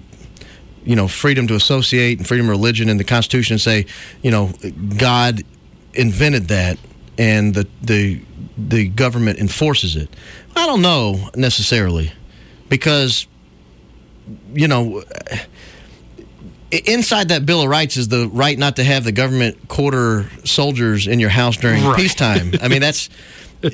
[0.88, 3.86] you know freedom to associate and freedom of religion in the Constitution and say,
[4.23, 4.52] you know,
[4.97, 5.43] God
[5.93, 6.78] invented that,
[7.17, 8.21] and the the
[8.58, 10.10] the government enforces it.
[10.56, 12.12] I don't know necessarily,
[12.69, 13.28] because
[14.54, 15.04] you know.
[16.86, 21.08] Inside that Bill of Rights is the right not to have the government quarter soldiers
[21.08, 21.95] in your house during Right.
[21.95, 22.52] peacetime.
[22.62, 23.10] I mean, that's
[23.63, 23.69] I,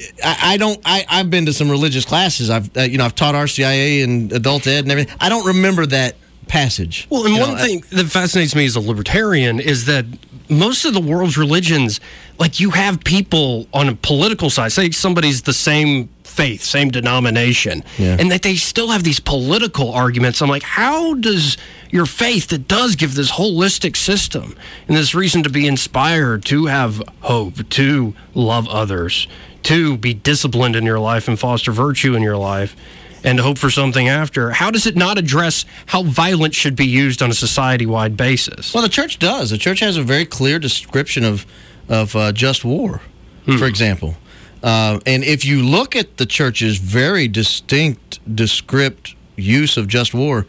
[0.53, 0.79] I don't.
[0.85, 2.51] I, I've been to some religious classes.
[2.51, 5.17] I've uh, you know I've taught RCIA and adult ed and everything.
[5.19, 6.17] I don't remember that
[6.57, 7.07] passage.
[7.09, 10.05] Well, and You one know, thing that fascinates me as a libertarian is that
[10.49, 11.99] most of the world's religions,
[12.37, 17.83] like you have people on a political side, say somebody's the same faith, same denomination,
[17.97, 18.17] Yeah.
[18.19, 20.41] and that they still have these political arguments.
[20.43, 21.57] I'm like, how does
[21.89, 24.55] your faith that does give this holistic system
[24.87, 29.27] and this reason to be inspired, to have hope, to love others,
[29.63, 32.75] to be disciplined in your life and foster virtue in your life?
[33.23, 34.51] And hope for something after.
[34.51, 38.73] How does it not address how violence should be used on a society wide basis?
[38.73, 39.49] Well, the church does.
[39.49, 41.45] The church has a very clear description of
[41.89, 43.01] of uh, just war,
[43.45, 44.15] for example.
[44.63, 50.45] Uh, and if you look at the church's very distinct, descript use of just war,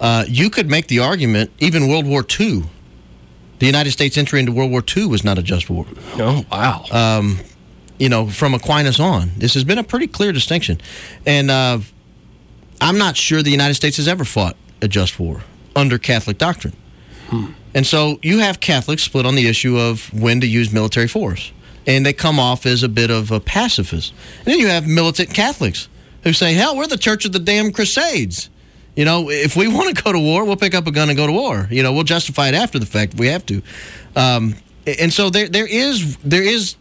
[0.00, 2.64] uh, you could make the argument even World War II,
[3.58, 5.86] the United States entry into World War II was not a just war.
[6.14, 6.84] Oh, wow.
[6.90, 7.40] Um,
[7.98, 10.80] you know, from Aquinas on, this has been a pretty clear distinction.
[11.26, 11.80] And uh,
[12.80, 15.42] I'm not sure the United States has ever fought a just war
[15.76, 16.74] under Catholic doctrine.
[17.74, 21.52] And so you have Catholics split on the issue of when to use military force.
[21.86, 24.12] And they come off as a bit of a pacifist.
[24.38, 25.88] And then you have militant Catholics
[26.24, 28.50] who say, hell, we're the church of the damn crusades.
[28.96, 31.16] You know, if we want to go to war, we'll pick up a gun and
[31.16, 31.68] go to war.
[31.70, 33.62] You know, we'll justify it after the fact if we have to.
[34.16, 36.74] Um, and so there, there is there is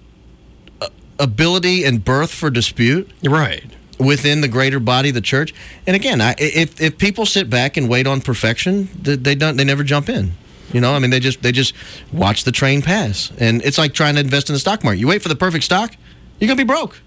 [1.20, 3.64] ability and birth for dispute right.
[4.00, 5.54] Within the greater body of the church.
[5.86, 9.58] And again, I, if if people sit back and wait on perfection, they, they don't
[9.58, 10.32] they never jump in.
[10.74, 11.74] You know, I mean, they just they just
[12.14, 15.00] watch the train pass, and it's like trying to invest in the stock market.
[15.00, 15.96] You wait for the perfect stock,
[16.40, 17.02] you're gonna be broke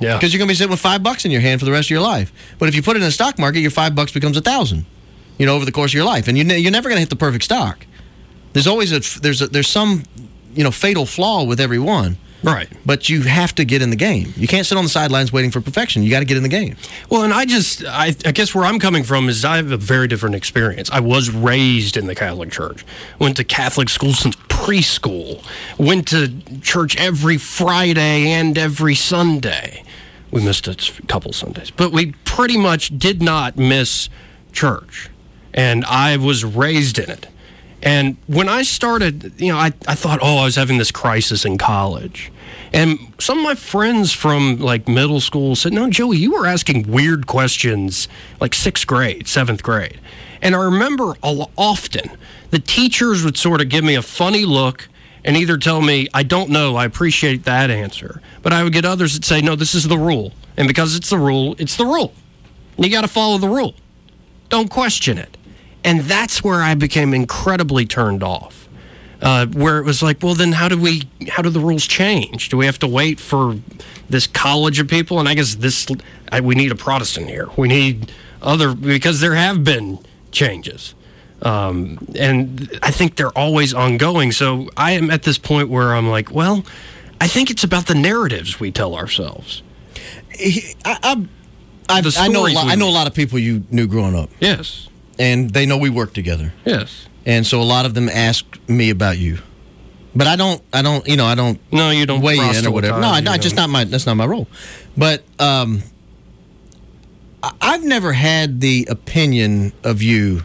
[0.00, 0.16] Yeah.
[0.16, 1.90] because you're gonna be sitting with five bucks in your hand for the rest of
[1.90, 2.32] your life.
[2.58, 4.86] But if you put it in the stock market, your five bucks becomes a thousand.
[5.36, 7.10] You know, over the course of your life, and you ne- you're never gonna hit
[7.10, 7.86] the perfect stock.
[8.52, 10.04] There's always a there's a, there's some
[10.54, 12.16] you know fatal flaw with every one.
[12.42, 12.68] Right.
[12.86, 14.32] But you have to get in the game.
[14.36, 16.02] You can't sit on the sidelines waiting for perfection.
[16.02, 16.76] You got to get in the game.
[17.10, 19.76] Well, and I just, I, I guess where I'm coming from is I have a
[19.76, 20.88] very different experience.
[20.90, 22.84] I was raised in the Catholic Church,
[23.18, 25.44] went to Catholic school since preschool,
[25.78, 29.82] went to church every Friday and every Sunday.
[30.30, 34.08] We missed a couple Sundays, but we pretty much did not miss
[34.52, 35.10] church.
[35.54, 37.26] And I was raised in it.
[37.82, 41.44] And when I started, you know, I, I thought, oh, I was having this crisis
[41.44, 42.32] in college.
[42.72, 46.90] And some of my friends from like middle school said, no, Joey, you were asking
[46.90, 48.08] weird questions
[48.40, 50.00] like sixth grade, seventh grade.
[50.42, 52.10] And I remember often
[52.50, 54.88] the teachers would sort of give me a funny look
[55.24, 58.20] and either tell me, I don't know, I appreciate that answer.
[58.42, 60.32] But I would get others that say, no, this is the rule.
[60.56, 62.12] And because it's the rule, it's the rule.
[62.76, 63.74] You got to follow the rule.
[64.48, 65.36] Don't question it.
[65.84, 68.68] And that's where I became incredibly turned off.
[69.20, 71.02] Uh, where it was like, well, then how do we?
[71.28, 72.50] How do the rules change?
[72.50, 73.56] Do we have to wait for
[74.08, 75.18] this college of people?
[75.18, 75.88] And I guess this,
[76.30, 77.48] I, we need a Protestant here.
[77.56, 79.98] We need other because there have been
[80.30, 80.94] changes,
[81.42, 84.30] um, and I think they're always ongoing.
[84.30, 86.64] So I am at this point where I'm like, well,
[87.20, 89.62] I think it's about the narratives we tell ourselves.
[90.38, 91.26] I, I,
[91.88, 94.30] I, know a lot, I know a lot of people you knew growing up.
[94.40, 94.88] Yes.
[95.18, 96.52] And they know we work together.
[96.64, 97.06] Yes.
[97.26, 99.38] And so a lot of them ask me about you,
[100.14, 100.62] but I don't.
[100.72, 101.06] I don't.
[101.06, 101.60] You know, I don't.
[101.72, 103.00] No, you don't weigh in or whatever.
[103.00, 103.70] No, I, I just don't.
[103.70, 103.84] my.
[103.84, 104.48] That's not my role.
[104.96, 105.82] But um,
[107.42, 110.42] I- I've never had the opinion of you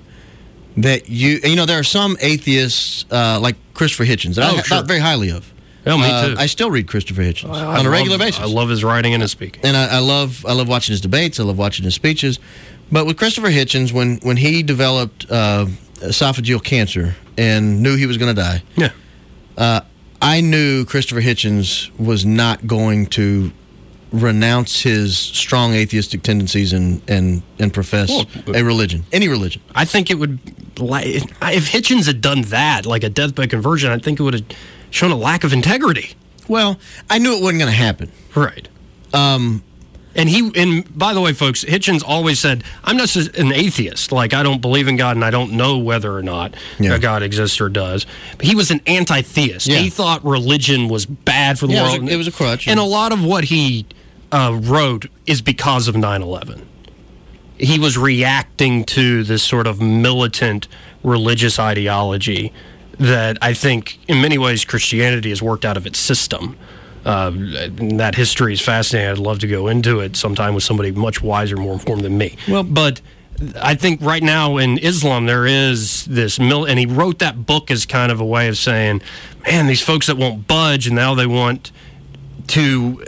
[0.77, 1.39] that you.
[1.43, 4.63] You know, there are some atheists uh, like Christopher Hitchens that Oh, I sure.
[4.77, 5.51] thought very highly of.
[5.85, 6.35] Oh, me Uh, too.
[6.37, 8.39] I still read Christopher Hitchens I on a regular basis.
[8.41, 9.65] I love his writing and his speaking.
[9.65, 11.39] and I, I love I love watching his debates.
[11.39, 12.39] I love watching his speeches.
[12.91, 15.65] But with Christopher Hitchens, when when he developed uh,
[15.95, 18.91] esophageal cancer and knew he was going to die, Yeah.
[19.57, 19.81] uh,
[20.21, 23.51] I knew Christopher Hitchens was not going to
[24.11, 29.61] renounce his strong atheistic tendencies and and and profess Well, a religion, any religion.
[29.73, 30.39] I think it would.
[30.75, 34.45] If Hitchens had done that, like a deathbed conversion, I think it would have
[34.91, 36.15] shown a lack of integrity.
[36.47, 38.11] Well, I knew it wasn't going to happen.
[38.35, 38.67] Right.
[39.13, 39.63] Um,
[40.15, 44.11] and he and by the way, folks, Hitchens always said, "I'm not an atheist.
[44.11, 46.97] Like I don't believe in God, and I don't know whether or not Yeah.
[46.97, 48.05] God exists or does."
[48.37, 49.67] But he was an anti-theist.
[49.67, 49.77] Yeah.
[49.77, 52.09] He thought religion was bad for the Yeah, it was world.
[52.09, 52.67] a- it was a crutch.
[52.67, 53.85] And a lot of what he
[54.31, 56.61] uh, wrote is because of 9/11.
[57.57, 60.67] He was reacting to this sort of militant
[61.03, 62.51] religious ideology
[62.99, 66.55] that I think, in many ways, Christianity has worked out of its system.
[67.05, 67.31] Uh,
[67.97, 69.11] that history is fascinating.
[69.11, 72.37] I'd love to go into it sometime with somebody much wiser, more informed than me.
[72.47, 73.01] Well, but
[73.61, 77.71] I think right now in Islam there is this mil, and he wrote that book
[77.71, 79.01] as kind of a way of saying,
[79.45, 81.71] "Man, these folks that won't budge, and now they want
[82.47, 83.03] to."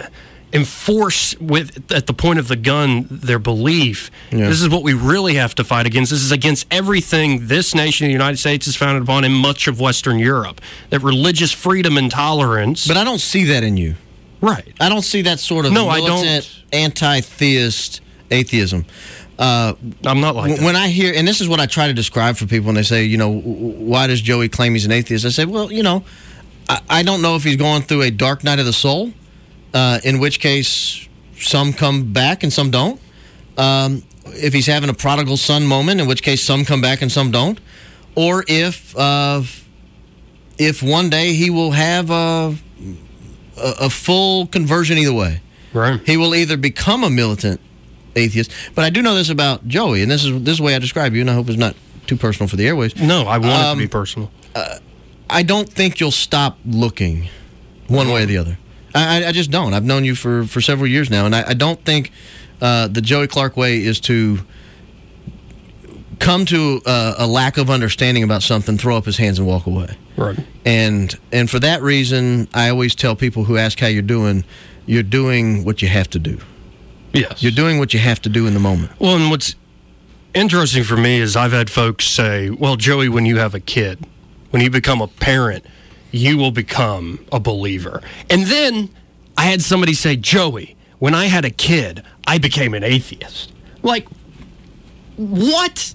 [0.55, 4.47] Enforce with at the point of the gun their belief Yeah.
[4.47, 8.07] this is what we really have to fight against this is against everything this nation
[8.07, 12.09] the united states is founded upon and much of western europe that religious freedom and
[12.09, 13.95] tolerance But I don't see that in you.
[14.41, 18.85] right I don't see that sort of No, I don't- anti-theist atheism.
[19.37, 19.73] Uh,
[20.05, 20.65] i'm not like when, that.
[20.65, 22.83] when I hear, and this is what I try to describe for people when they
[22.83, 25.25] say, you know, why does Joey claim he's an atheist?
[25.25, 26.05] I say, well, you know,
[26.69, 29.11] I, I don't know if he's going through a dark night of the soul,
[29.75, 31.07] uh, in which case
[31.37, 32.99] some come back and some don't.
[33.57, 37.11] Um, if he's having a prodigal son moment, in which case some come back and
[37.11, 37.59] some don't,
[38.15, 39.43] or if uh,
[40.57, 42.55] if one day he will have a,
[43.57, 45.41] a, full conversion either way.
[45.73, 47.59] right He will either become a militant
[48.15, 50.75] atheist, but I do know this about Joey, and this is this is the way
[50.75, 51.75] I describe you, and I hope it's not
[52.07, 52.95] too personal for the airways.
[52.95, 54.31] no i want it Um, to be personal
[55.29, 57.29] I don't think you'll stop looking
[57.87, 58.57] one way or the other.
[58.95, 59.73] I, I- just don't.
[59.73, 62.11] I've known you for, for several years now, and I, I don't think
[62.61, 64.39] uh, the Joey Clark way is to
[66.19, 69.65] come to uh, a lack of understanding about something, throw up his hands, and walk
[69.67, 69.97] away.
[70.17, 74.45] right And and for that reason, I always tell people who ask how you're doing,
[74.85, 76.39] you're doing what you have to do.
[77.13, 78.91] yes You're doing what you have to do in the moment.
[78.99, 79.55] Well, and what's
[80.33, 84.05] interesting for me is I've had folks say, well, Joey, when you have a kid,
[84.51, 85.65] when you become a parent,
[86.17, 88.01] you will become a believer.
[88.29, 88.89] And then
[89.37, 93.51] I had somebody say, Joey, when I had a kid, I became an atheist.
[93.83, 94.07] Like,
[95.17, 95.93] what?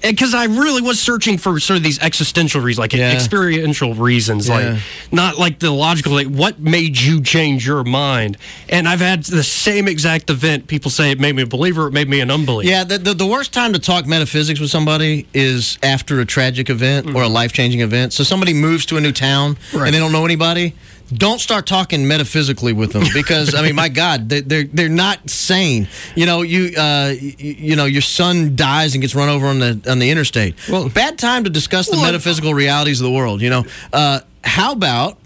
[0.00, 3.12] Because I really was searching for sort of these existential reasons, like Yeah.
[3.12, 4.54] experiential reasons, Yeah.
[4.54, 4.78] like
[5.10, 6.12] not like the logical.
[6.12, 8.36] Like, what made you change your mind?
[8.68, 10.66] And I've had the same exact event.
[10.68, 12.70] People say it made me a believer, it made me an unbeliever.
[12.70, 16.70] Yeah, the, the, the worst time to talk metaphysics with somebody is after a tragic
[16.70, 17.14] event mm.
[17.16, 18.12] or a life changing event.
[18.12, 19.86] So somebody moves to a new town Right.
[19.86, 20.74] and they don't know anybody.
[21.12, 25.30] Don't start talking metaphysically with them because I mean, my God, they, they're they're not
[25.30, 25.88] sane.
[26.14, 29.58] You know, you uh, you, you know, your son dies and gets run over on
[29.58, 30.54] the on the interstate.
[30.68, 33.40] Well, bad time to discuss the Well, metaphysical realities of the world.
[33.40, 35.18] You know, uh, how about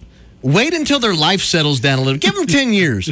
[0.44, 2.18] Wait until their life settles down a little.
[2.18, 3.08] Give them 10 years.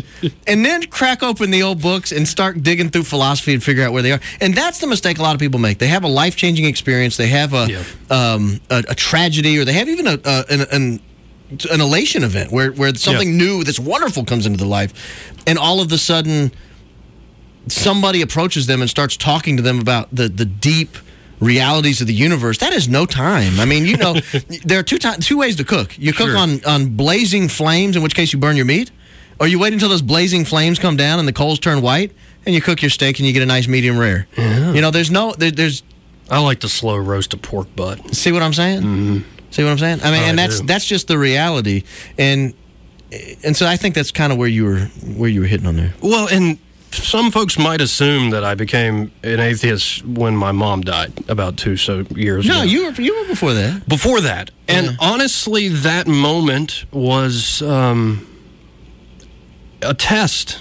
[0.49, 3.93] And then crack open the old books and start digging through philosophy and figure out
[3.93, 4.19] where they are.
[4.41, 5.79] And that's the mistake a lot of people make.
[5.79, 7.85] They have a life changing experience, they have a, Yeah.
[8.11, 11.01] um, a, a tragedy, or they have even a, a, an, an,
[11.71, 14.93] an elation event where, where something new that's wonderful comes into the life.
[15.47, 16.53] And all of a sudden,
[17.69, 20.97] somebody approaches them and starts talking to them about the, the deep
[21.41, 22.59] realities of the universe.
[22.59, 23.59] That is no time.
[23.61, 24.15] I mean you know
[24.65, 25.97] there are two ti- two ways to cook.
[25.99, 26.37] You cook Sure.
[26.37, 28.91] on on blazing flames in which case you burn your meat
[29.39, 32.13] or you wait until those blazing flames come down and the coals turn white
[32.45, 34.27] and you cook your steak and you get a nice medium rare.
[34.37, 35.83] You know there's no there, there's
[36.31, 38.15] I like the slow roast of pork butt.
[38.15, 39.40] see what i'm saying mm-hmm.
[39.51, 40.67] See what i'm saying i mean I and that's do.
[40.67, 41.85] that's just the reality
[42.19, 42.55] and
[43.45, 44.81] and so i think that's kind of where you were
[45.17, 46.59] where you were hitting on there Well, and
[46.93, 51.77] some folks might assume that I became an atheist when my mom died about two
[51.77, 52.63] so years no ago.
[52.65, 54.51] you were you were before that before that.
[54.67, 54.93] And Yeah.
[54.99, 58.27] honestly, that moment was um,
[59.83, 60.61] a test.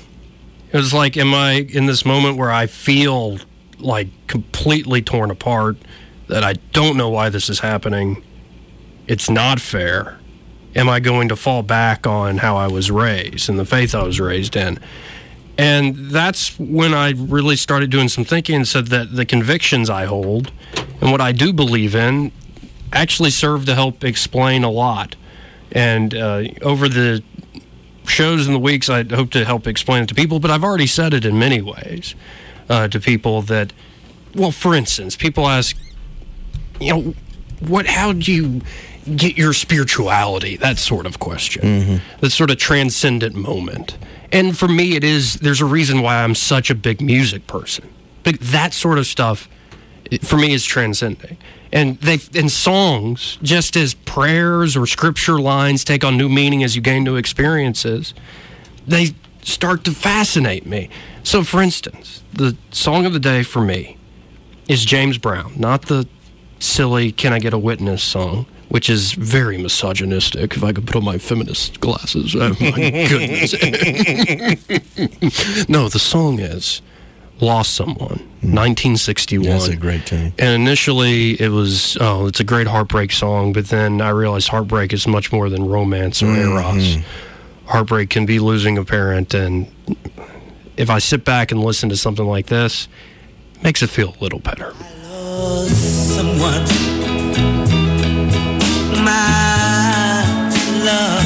[0.72, 3.40] It was like, am I in this moment where I feel
[3.80, 5.78] like completely torn apart.
[6.28, 8.22] That I don't know why this is happening.
[9.10, 10.20] It's not fair.
[10.76, 14.04] Am I going to fall back on how I was raised and the faith I
[14.04, 14.78] was raised in?
[15.58, 20.06] And that's when I really started doing some thinking and said that the convictions I
[20.06, 20.52] hold
[21.02, 22.32] and what I do believe in
[22.94, 25.16] actually serve to help explain a lot.
[25.72, 27.24] And uh, over the
[28.06, 30.88] shows and the weeks, I hope to help explain it to people, but I've already
[30.88, 32.14] said it in many ways
[32.70, 33.74] uh, to people that,
[34.36, 35.76] well, for instance, people ask,
[36.80, 37.14] you know,
[37.60, 38.62] what, how do you
[39.16, 40.58] get your spirituality?
[40.58, 42.20] That sort of question, mm-hmm.
[42.20, 43.98] that sort of transcendent moment.
[44.32, 47.90] And for me, it is, there's a reason why I'm such a big music person.
[48.24, 49.50] But that sort of stuff,
[50.22, 51.38] for me, is transcending.
[51.72, 56.76] And they, in songs, just as prayers or scripture lines take on new meaning as
[56.76, 58.14] you gain new experiences,
[58.88, 60.90] they start to fascinate me.
[61.24, 63.98] So, for instance, the song of the day for me
[64.68, 66.08] is James Brown, not the
[66.60, 70.56] silly "Can I Get a Witness" song, which is very misogynistic.
[70.56, 72.72] If I could put on my feminist glasses, oh my
[73.10, 73.54] goodness.
[75.70, 76.82] no, the song is
[77.42, 78.56] "Lost Someone," hmm.
[78.56, 79.50] 1961.
[79.50, 80.34] That's a great tune.
[80.38, 83.54] And initially, it was, oh, it's a great heartbreak song.
[83.54, 86.58] But then I realized heartbreak is much more than romance or mm-hmm.
[86.58, 86.98] eros.
[87.66, 89.34] Heartbreak can be losing a parent.
[89.34, 89.72] And
[90.78, 92.88] if I sit back and listen to something like this,
[93.56, 94.74] it makes it feel a little better.
[99.10, 100.24] My
[100.86, 101.19] love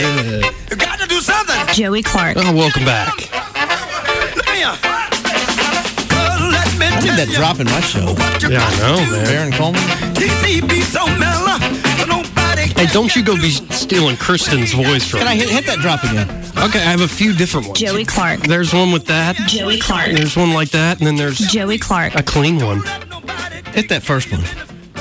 [0.00, 0.54] a drag.
[0.70, 1.56] You got to do something.
[1.74, 2.36] Joey Clark.
[2.38, 3.14] Oh, welcome back.
[4.34, 4.64] Let me,
[6.50, 8.14] let me I need tell that drop in my show.
[8.48, 9.24] Yeah, I know, man.
[9.24, 9.82] Baron Coleman.
[10.14, 11.58] TCB so mellow,
[12.06, 15.78] nobody Hey, don't you go be stealing Kristen's voice from Can I hit, hit that
[15.78, 16.28] drop again?
[16.58, 17.78] Okay, I have a few different ones.
[17.78, 18.40] Joey Clark.
[18.40, 19.36] There's one with that.
[19.46, 20.10] Joey Clark.
[20.12, 22.14] There's one like that, and then there's Joey Clark.
[22.14, 22.82] a clean one.
[23.74, 24.42] Hit that first one.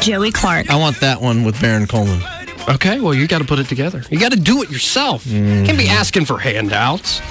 [0.01, 0.69] Joey Clark.
[0.69, 2.21] I want that one with Baron Coleman.
[2.67, 4.03] Okay, well, you got to put it together.
[4.09, 5.25] You got to do it yourself.
[5.25, 7.21] You Can't be asking for handouts.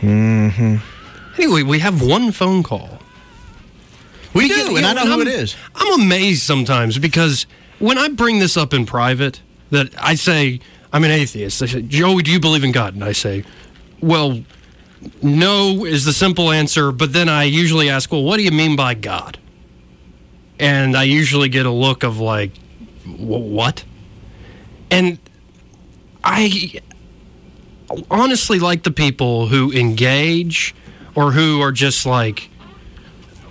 [0.00, 0.76] Mm-hmm.
[1.40, 2.98] Anyway, we have one phone call.
[4.32, 5.56] We get- do, you and I know who I'm- it is.
[5.74, 7.46] I'm amazed sometimes because
[7.78, 10.60] when I bring this up in private, that I say
[10.92, 11.58] I'm an atheist.
[11.60, 12.94] They say, Joey, do you believe in God?
[12.94, 13.44] And I say,
[14.00, 14.40] well,
[15.22, 16.92] no is the simple answer.
[16.92, 19.38] But then I usually ask, well, what do you mean by God?
[20.60, 22.60] And I usually get a look of like, "Wh-
[23.06, 23.84] what?
[24.90, 25.18] And
[26.24, 26.80] I
[28.10, 30.74] honestly like the people who engage
[31.14, 32.50] or who are just like,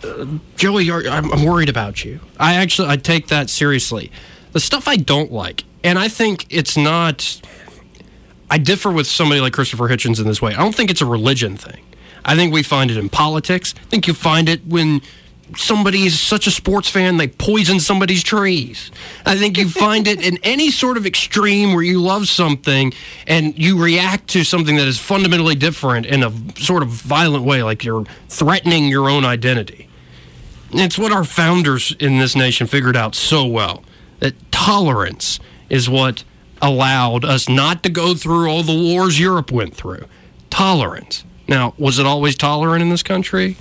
[0.03, 2.19] uh, Joey, I'm, I'm worried about you.
[2.39, 4.11] I actually I take that seriously.
[4.51, 7.41] The stuff I don't like, and I think it's not.
[8.49, 10.53] I differ with somebody like Christopher Hitchens in this way.
[10.53, 11.81] I don't think it's a religion thing.
[12.23, 13.73] I think we find it in politics.
[13.81, 15.01] I think you find it when
[15.55, 18.91] somebody is such a sports fan they poison somebody's trees.
[19.25, 22.93] I think you find it in any sort of extreme where you love something
[23.27, 27.63] and you react to something that is fundamentally different in a sort of violent way,
[27.63, 29.87] like you're threatening your own identity.
[30.71, 33.83] It's what our founders in this nation figured out so well
[34.19, 35.39] that tolerance
[35.69, 36.23] is what
[36.61, 40.05] allowed us not to go through all the wars Europe went through.
[40.49, 41.23] Tolerance.
[41.47, 43.55] Now, was it always tolerant in this country?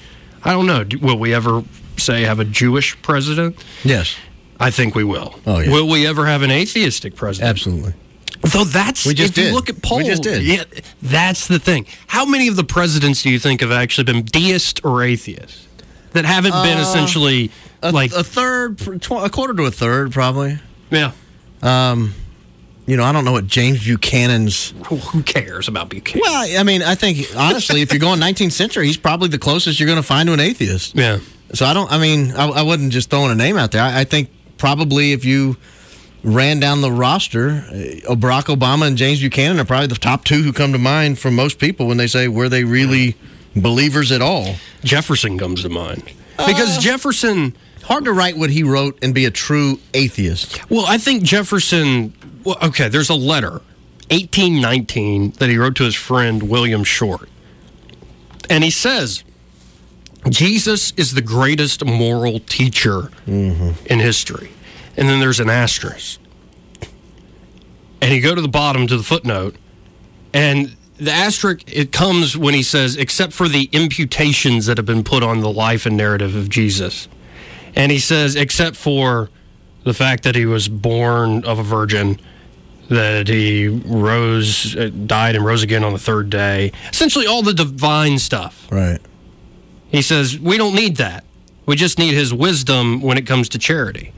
[0.45, 0.85] I don't know.
[1.01, 1.63] Will we ever
[1.97, 3.57] say have a Jewish president?
[3.83, 4.17] Yes.
[4.61, 5.35] I think we will.
[5.47, 5.71] Oh, yeah.
[5.71, 7.51] Will we ever have an atheistic president?
[7.51, 7.95] Absolutely.
[8.43, 10.43] Though that's We just if you look at polls, We just did.
[10.43, 10.65] Yeah,
[11.01, 11.87] that's the thing.
[12.09, 15.67] How many of the presidents do you think have actually been deist or atheist
[16.13, 17.51] that haven't been Uh, essentially
[17.83, 18.81] A, like a third,
[19.11, 20.59] a quarter to a third, probably.
[20.91, 21.13] yeah?
[21.63, 22.15] Um,
[22.87, 24.75] you know, I don't know what James Buchanan's.
[24.87, 26.23] Who cares about Buchanan?
[26.25, 29.81] Well, I mean, I think honestly, if you're going 19th century, he's probably the closest
[29.81, 30.95] you're going to find to an atheist.
[30.95, 31.19] Yeah.
[31.55, 31.91] So I don't.
[31.91, 33.83] I mean, I, I wouldn't just throwing a name out there.
[33.83, 35.57] I, I think probably if you
[36.23, 40.43] ran down the roster, uh, Barack Obama and James Buchanan are probably the top two
[40.43, 43.17] who come to mind for most people when they say were they really
[43.55, 44.57] believers at all.
[44.83, 46.03] Jefferson comes to mind
[46.37, 47.57] because Jefferson.
[47.85, 50.59] Hard to write what he wrote and be a true atheist.
[50.71, 52.15] Well, I think Jefferson.
[52.45, 53.63] Well, okay, there's a letter,
[54.11, 57.29] 1819, that he wrote to his friend William Short,
[58.49, 59.25] and he says.
[60.29, 63.73] Jesus is the greatest moral teacher mm-hmm.
[63.87, 64.51] in history.
[64.97, 66.19] And then there's an asterisk.
[68.01, 69.57] And you go to the bottom to the footnote,
[70.33, 75.05] and the asterisk it comes when he says, except for the imputations that have been
[75.05, 77.09] put on the life and narrative of Jesus.
[77.75, 79.31] And he says, except for
[79.85, 82.21] the fact that he was born of a virgin,
[82.89, 86.73] that he rose, uh, died, and rose again on the third day.
[86.93, 88.69] Essentially, all the divine stuff.
[88.71, 88.99] Right.
[89.91, 91.25] He says, we don't need that.
[91.67, 94.13] We just need his wisdom when it comes to charity.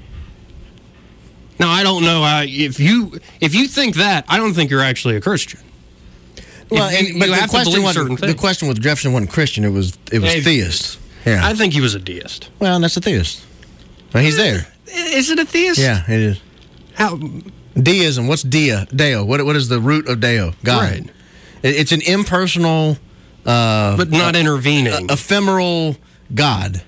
[1.59, 4.83] Now, I don't know how, if you if you think that, I don't think you're
[4.83, 5.61] actually a Christian.
[6.71, 9.65] Well, you- and, but the question wasn't the question with Jefferson wasn't Christian.
[9.65, 10.99] It was it was theist.
[11.25, 11.41] Yeah.
[11.47, 12.51] I think he was a deist.
[12.59, 13.43] well, and that's a theist.
[14.13, 14.67] Well, he's there.
[14.87, 15.81] Is it a theist?
[15.81, 16.41] Yeah, it is.
[16.95, 17.19] How?
[17.81, 18.27] Deism.
[18.27, 18.87] What's dia?
[18.95, 19.25] Deo.
[19.25, 20.53] What what is the root of Deo?
[20.65, 20.81] God.
[20.83, 21.07] Right.
[21.63, 22.99] It- It's an impersonal,
[23.45, 25.09] uh, But not intervening.
[25.11, 25.97] ephemeral
[26.35, 26.83] God.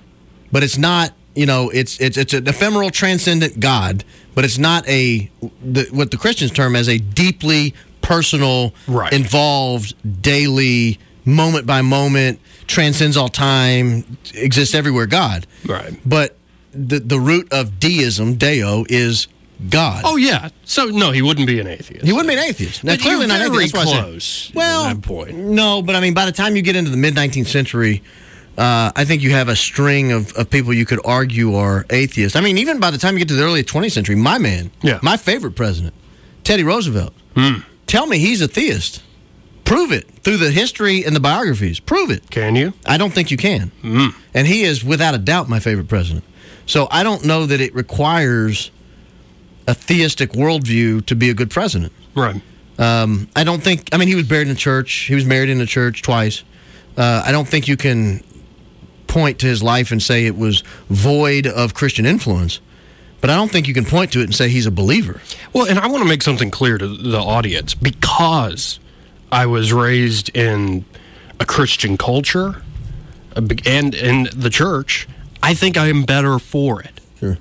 [0.51, 1.13] But it's not.
[1.35, 4.03] You know, it's it's it's an ephemeral, transcendent God.
[4.35, 5.29] But it's not a
[5.63, 9.13] the, what the Christians term as a deeply personal, Right.
[9.13, 15.05] involved, daily, moment by moment, transcends all time, exists everywhere.
[15.05, 15.45] God.
[15.65, 15.93] Right.
[16.05, 16.35] But
[16.73, 19.27] the the root of deism, Deo, is
[19.69, 20.03] God.
[20.05, 20.49] Oh yeah.
[20.63, 22.05] So no, he wouldn't be an atheist.
[22.05, 22.83] He wouldn't be an atheist.
[22.83, 23.73] Now, But clearly not an very atheist.
[23.75, 24.51] That's why I said- close.
[24.55, 28.01] Well, no, but I mean, by the time you get into the mid 19th century,
[28.57, 32.35] uh, I think you have a string of, of people you could argue are atheists.
[32.37, 34.71] I mean, even by the time you get to the early 20th century, my man,
[34.81, 34.99] Yeah.
[35.01, 35.93] my favorite president,
[36.43, 37.59] Teddy Roosevelt, Hmm.
[37.87, 39.01] tell me he's a theist.
[39.65, 41.79] Prove it through the history and the biographies.
[41.79, 42.29] Prove it.
[42.31, 42.73] Can you?
[42.87, 43.71] I don't think you can.
[43.83, 44.15] Mm.
[44.33, 46.23] And he is, without a doubt, my favorite president.
[46.65, 48.71] So I don't know that it requires
[49.69, 51.93] a theistic worldview to be a good president.
[52.15, 52.41] Right.
[52.79, 53.89] Um, I don't think.
[53.91, 54.91] I mean, he was buried in a church.
[54.91, 56.43] He was married in a church twice.
[56.97, 58.23] Uh, I don't think you can
[59.05, 62.61] point to his life and say it was void of Christian influence.
[63.21, 65.21] But I don't think you can point to it and say he's a believer.
[65.53, 68.79] Well, and I want to make something clear to the audience because
[69.31, 70.85] I was raised in
[71.39, 72.63] a Christian culture
[73.35, 75.07] and in the church.
[75.43, 77.01] I think I am better for it.
[77.19, 77.37] Sure.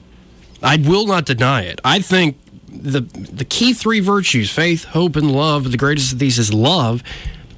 [0.62, 1.80] I will not deny it.
[1.84, 2.38] I think
[2.68, 7.02] the the key three virtues faith, hope, and love the greatest of these is love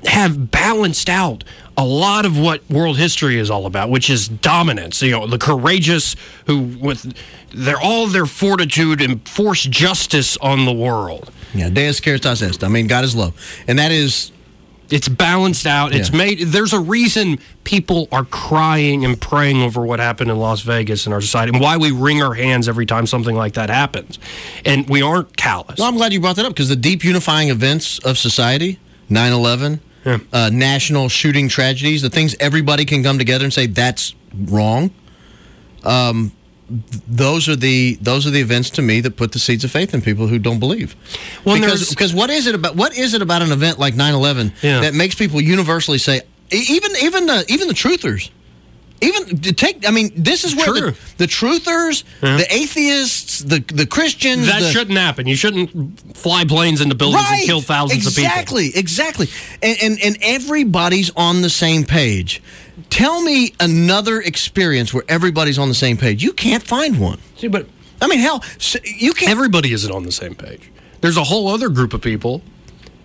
[0.05, 1.45] have balanced out
[1.77, 5.03] a lot of what world history is all about, which is dominance.
[5.03, 7.15] You know, the courageous who, with
[7.53, 11.31] their all their fortitude, enforce justice on the world.
[11.55, 12.65] Yeah, Deus caritas est.
[12.65, 13.35] I mean, God is love,
[13.67, 14.33] and that is
[14.91, 15.95] It's balanced out.
[15.95, 16.17] It's Yeah.
[16.17, 16.39] made.
[16.41, 21.13] There's a reason people are crying and praying over what happened in Las Vegas in
[21.13, 24.19] our society, and why we wring our hands every time something like that happens.
[24.65, 25.79] And we aren't callous.
[25.79, 28.79] Well, I'm glad you brought that up because the deep unifying events of society
[29.09, 29.81] 9 11,
[30.33, 34.15] uh, national shooting tragedies, the things everybody can come together and say that's
[34.47, 34.91] wrong.
[35.85, 36.33] Um,
[37.09, 39.93] those are the those are the events to me that put the seeds of faith
[39.95, 40.95] in people who don't believe.
[41.45, 44.53] Well, because because what is it about what is it about an event like 9/11
[44.63, 44.81] Yeah.
[44.81, 48.31] that makes people universally say even even the even the truthers
[49.03, 54.47] even take I mean this is where the, the truthers, the atheists, the the Christians
[54.47, 55.27] that the, shouldn't happen.
[55.27, 58.25] You shouldn't fly planes into buildings and kill thousands of people.
[58.29, 59.29] exactly, Exactly,
[59.63, 62.43] And, and and everybody's on the same page.
[62.89, 66.23] Tell me another experience where everybody's on the same page.
[66.23, 67.19] You can't find one.
[67.37, 67.67] See, but
[68.01, 68.43] I mean, hell,
[68.85, 69.31] you can't.
[69.31, 70.71] everybody isn't on the same page.
[71.01, 72.43] There's a whole other group of people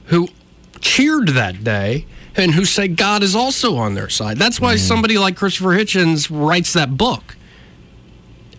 [0.06, 0.30] who
[0.80, 2.06] cheered that day
[2.36, 4.38] and who say God is also on their side.
[4.38, 7.38] That's why somebody like Christopher Hitchens writes that book.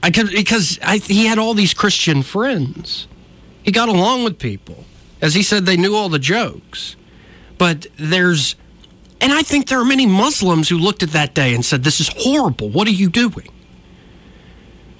[0.03, 3.07] I could, because I, he had all these Christian friends.
[3.63, 4.85] He got along with people.
[5.21, 6.97] As he said, they knew all the jokes.
[7.59, 8.55] But there's,
[9.21, 12.01] and I think there are many Muslims who looked at that day and said, This
[12.01, 12.69] is horrible.
[12.69, 13.51] What are you doing?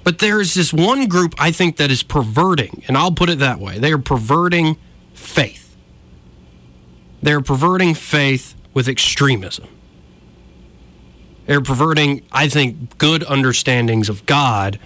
[0.03, 3.39] But there is this one group I think that is perverting, and I'll put it
[3.39, 3.77] that way.
[3.77, 4.77] They are perverting
[5.13, 5.75] faith.
[7.21, 9.67] They're perverting faith with extremism.
[11.45, 14.79] They're perverting, I think, good understandings of God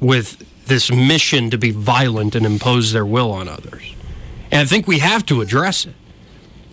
[0.00, 3.94] with this mission to be violent and impose their will on others.
[4.50, 5.94] And I think we have to address it.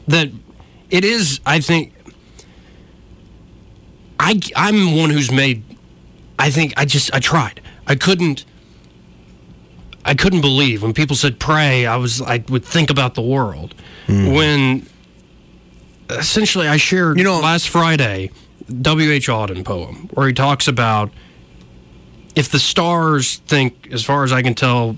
[0.07, 0.29] That
[0.89, 1.93] it is, I think,
[4.19, 5.63] I, I'm one who's made,
[6.37, 7.61] I think, I just, I tried.
[7.87, 8.43] I couldn't,
[10.05, 13.73] I couldn't believe when people said pray, I was, I would think about the world.
[14.07, 14.87] When
[16.09, 18.31] essentially I shared you know, last Friday
[18.81, 19.27] W.H.
[19.27, 21.11] Auden poem where he talks about
[22.35, 24.97] if the stars think, as far as I can tell,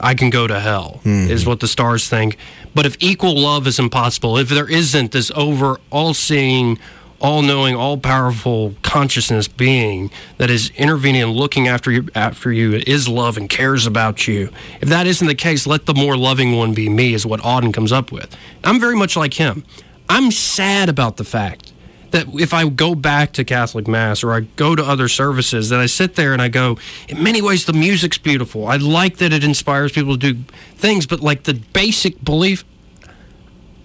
[0.00, 1.30] I can go to hell, Mm-hmm.
[1.30, 2.36] is what the stars think.
[2.74, 6.78] But if equal love is impossible, if there isn't this over all seeing,
[7.24, 12.74] all knowing, all powerful consciousness being that is intervening and looking after you after you
[12.86, 14.50] is love and cares about you.
[14.82, 17.72] If that isn't the case, let the more loving one be me, is what Auden
[17.72, 18.36] comes up with.
[18.62, 19.64] I'm very much like him.
[20.06, 21.72] I'm sad about the fact
[22.10, 25.80] that if I go back to Catholic Mass or I go to other services, that
[25.80, 26.76] I sit there and I go,
[27.08, 28.66] in many ways, the music's beautiful.
[28.66, 30.44] I like that it inspires people to do
[30.76, 32.66] things, but like the basic belief,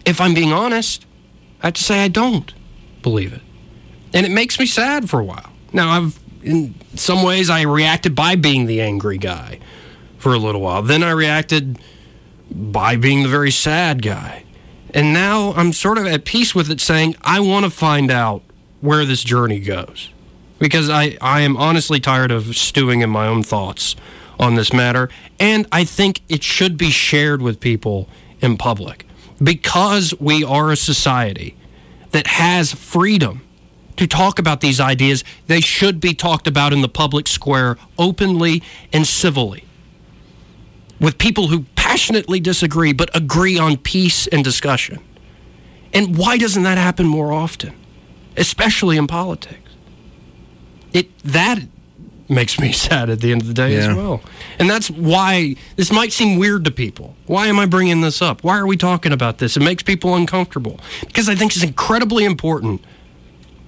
[0.05, 1.05] if I'm being honest,
[1.63, 2.53] I have to say I don't
[3.01, 3.41] believe it.
[4.13, 5.51] And it makes me sad for a while.
[5.71, 9.59] Now, I've, in some ways, I reacted by being the angry guy
[10.17, 10.81] for a little while.
[10.81, 11.79] Then I reacted
[12.51, 14.43] by being the very sad guy.
[14.93, 18.41] And now I'm sort of at peace with it, saying, I want to find out
[18.81, 20.09] where this journey goes.
[20.57, 23.95] Because I, I am honestly tired of stewing in my own thoughts
[24.39, 25.09] on this matter.
[25.39, 28.09] And I think it should be shared with people
[28.41, 29.05] in public.
[29.41, 31.55] Because we are a society
[32.11, 33.41] that has freedom
[33.97, 38.63] to talk about these ideas, they should be talked about in the public square openly
[38.93, 39.65] and civilly
[40.99, 44.99] with people who passionately disagree but agree on peace and discussion.
[45.93, 47.73] And why doesn't that happen more often,
[48.37, 49.71] especially in politics?
[50.93, 51.59] It that
[52.29, 53.89] makes me sad at the end of the day Yeah.
[53.91, 54.21] as well.
[54.59, 57.15] And that's why this might seem weird to people.
[57.25, 58.43] Why am I bringing this up?
[58.43, 59.57] Why are we talking about this?
[59.57, 62.81] It makes people uncomfortable because I think it's incredibly important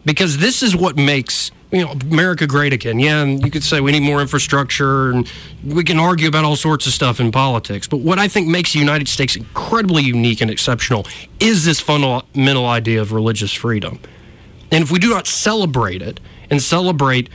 [0.06, 3.00] because this is what makes you know America great again.
[3.00, 5.32] Yeah, and you could say we need more infrastructure, and
[5.64, 7.88] we can argue about all sorts of stuff in politics.
[7.88, 11.06] But what I think makes the United States incredibly unique and exceptional
[11.40, 14.00] is this fundamental idea of religious freedom.
[14.70, 17.30] And if we do not celebrate it and celebrate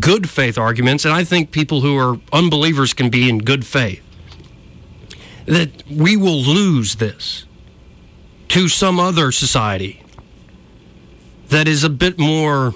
[0.00, 4.02] good faith arguments, and I think people who are unbelievers can be in good faith,
[5.46, 7.44] that we will lose this
[8.48, 10.02] to some other society
[11.48, 12.74] that is a bit more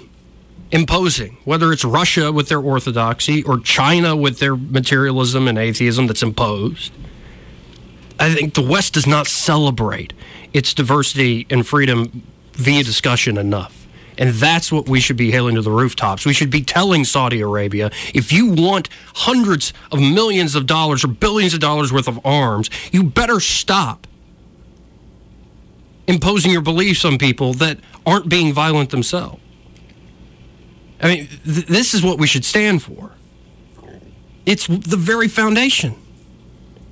[0.71, 6.23] imposing, whether it's Russia with their orthodoxy or China with their materialism and atheism that's
[6.23, 6.93] imposed.
[8.21, 10.13] I think the West does not celebrate
[10.53, 13.78] its diversity and freedom via discussion enough.
[14.19, 16.27] And that's what we should be hailing to the rooftops.
[16.27, 21.09] We should be telling Saudi Arabia if you want hundreds of millions of dollars or
[21.09, 24.09] billions of dollars worth of arms, you better stop
[26.09, 29.41] imposing your beliefs on people that aren't being violent themselves.
[31.01, 33.13] I mean, th- this is what we should stand for.
[34.45, 35.95] It's the very foundation.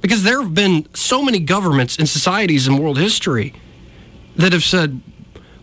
[0.01, 3.53] Because there have been so many governments and societies in world history
[4.37, 5.01] that have said,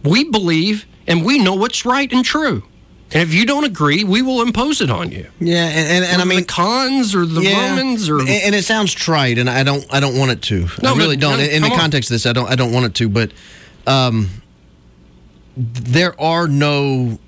[0.03, 2.63] we believe and we know what's right and true.
[3.11, 5.27] And if you don't agree, we will impose it on you.
[5.39, 8.55] Yeah, and, and, and I mean the cons or the Yeah, Romans or and, and
[8.55, 10.67] it sounds trite, and I don't, I don't want it to.
[10.81, 11.37] No, I really but- don't.
[11.37, 11.79] no, in the come on.
[11.79, 13.09] context of this, I don't, I don't want it to.
[13.09, 13.31] But
[13.85, 14.29] um,
[15.55, 17.19] there are no.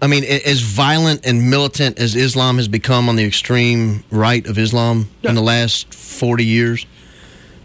[0.00, 4.56] I mean, as violent and militant as Islam has become on the extreme right of
[4.56, 6.86] Islam in the last forty years,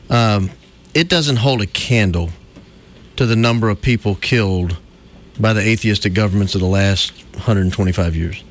[0.10, 0.50] um,
[0.94, 2.32] it doesn't hold a candle
[3.18, 4.78] to the number of people killed
[5.40, 8.44] by the atheistic governments of the last 125 years.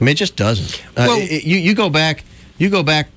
[0.00, 0.80] I mean, it just doesn't.
[0.96, 2.24] Uh, Well- it- you you go back,
[2.58, 3.08] you go back.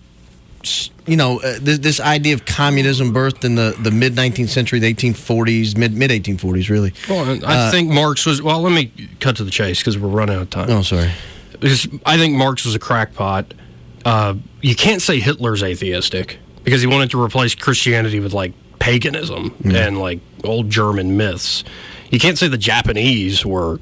[1.08, 4.78] You know, uh, this, this idea of communism birthed in the, the mid 19th century,
[4.78, 6.94] the 1840s, mid mid 1840s, really.
[7.10, 8.42] Well, I Uh, think Marx was.
[8.44, 10.70] Well, let me cut to the chase because we're running out of time.
[10.70, 11.10] Oh, sorry.
[11.60, 13.54] Because I think Marx was a crackpot.
[14.06, 19.56] Uh, you can't say Hitler's atheistic because he wanted to replace Christianity with like paganism
[19.64, 21.64] and like old German myths.
[22.12, 23.80] You can't say the Japanese were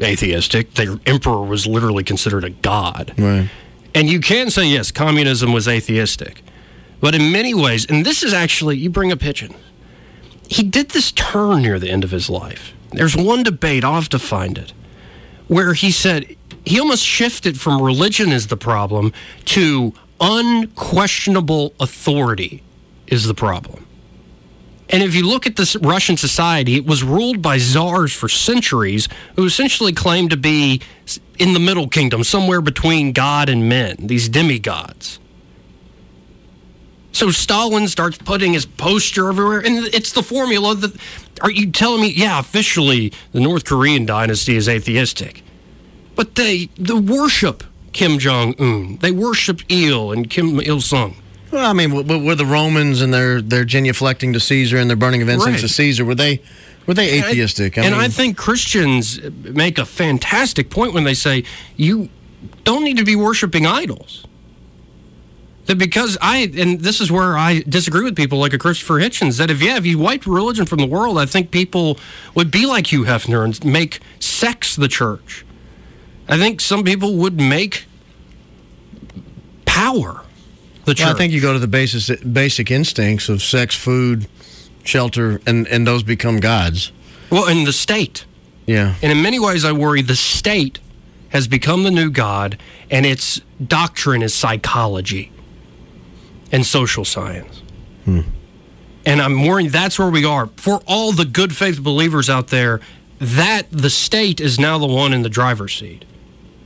[0.00, 0.74] atheistic.
[0.74, 3.14] Their emperor was literally considered a god.
[3.18, 3.50] Right.
[3.94, 6.42] And you can say, yes, communism was atheistic.
[7.00, 9.54] But in many ways, and this is actually, you bring a pigeon.
[10.48, 12.72] he did this turn near the end of his life.
[12.92, 14.72] There's one debate, I'll have to find it,
[15.46, 19.12] where he said he almost shifted from religion is the problem
[19.46, 22.62] to unquestionable authority
[23.06, 23.86] is the problem.
[24.90, 29.08] And if you look at this Russian society, it was ruled by czars for centuries
[29.36, 30.80] who essentially claimed to be
[31.38, 35.18] in the middle kingdom, somewhere between God and men, these demigods.
[37.12, 40.96] So Stalin starts putting his poster everywhere, and it's the formula that.
[41.40, 42.08] Are you telling me?
[42.08, 45.42] Yeah, officially, the North Korean dynasty is atheistic,
[46.14, 48.98] but they they worship Kim Jong Un.
[48.98, 51.16] They worship Il and Kim Il Sung.
[51.50, 54.96] Well, I mean, w- were the Romans and their their genuflecting to Caesar and their
[54.96, 55.60] burning of incense Right.
[55.60, 56.42] to Caesar were they
[56.86, 57.76] were they atheistic?
[57.78, 61.44] and I think Christians make a fantastic point when they say
[61.76, 62.08] you
[62.64, 64.24] don't need to be worshiping idols.
[65.66, 69.36] That because I and this is where I disagree with people like a Christopher Hitchens
[69.38, 71.98] that if yeah if you wiped religion from the world I think people
[72.34, 75.44] would be like Hugh Hefner and make sex the church.
[76.26, 77.84] I think some people would make
[79.66, 80.22] power
[80.88, 81.06] the church.
[81.06, 84.26] Well, I think you go to the basis, basic instincts of sex, food,
[84.84, 86.92] shelter, and, and those become gods.
[87.30, 88.24] Well, in the state.
[88.66, 88.94] Yeah.
[89.02, 90.78] And in many ways, I worry the state
[91.30, 92.58] has become the new God,
[92.90, 95.30] and its doctrine is psychology
[96.50, 97.62] and social science.
[98.04, 98.20] Hmm.
[99.04, 100.48] And I'm worried that's where we are.
[100.56, 102.80] For all the good faith believers out there,
[103.18, 106.04] that the state is now the one in the driver's seat.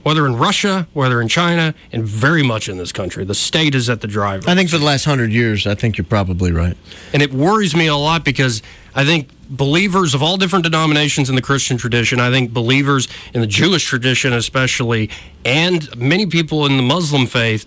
[0.02, 3.88] Whether in Russia, whether in China, and very much in this country, the state is
[3.88, 4.48] at the driver.
[4.50, 6.76] I think for the last hundred years, I think you're probably right.
[7.12, 8.62] And it worries me a lot because
[8.96, 13.40] I think believers of all different denominations in the Christian tradition, I think believers in
[13.42, 15.08] the Jewish tradition especially,
[15.44, 17.64] and many people in the Muslim faith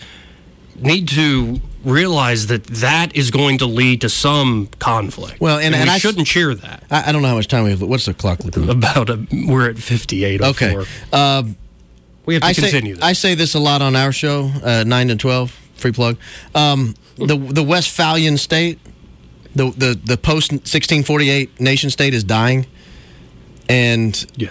[0.78, 5.40] need to realize that that is going to lead to some conflict.
[5.40, 6.84] Well, and- and we I- shouldn't cheer that.
[6.92, 7.82] I, I don't know how much time we have.
[7.82, 8.68] What's the clock looking?
[8.68, 10.42] About a, we're at 58.
[10.42, 10.76] Okay.
[11.14, 11.56] Um,
[12.26, 13.04] we have to I continue say, this.
[13.04, 15.52] I say this a lot on our show, uh, nine to twelve.
[15.76, 16.18] Free plug.
[16.54, 18.80] Um, the the Westphalian state,
[19.54, 22.66] the the the post 1648 nation state is dying,
[23.68, 24.50] and yeah.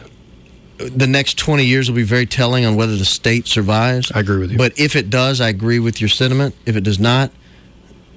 [0.77, 4.13] the next 20 years will be very telling on whether the state survives.
[4.13, 4.59] I agree with you.
[4.59, 6.55] But if it does, I agree with your sentiment.
[6.67, 7.31] If it does not,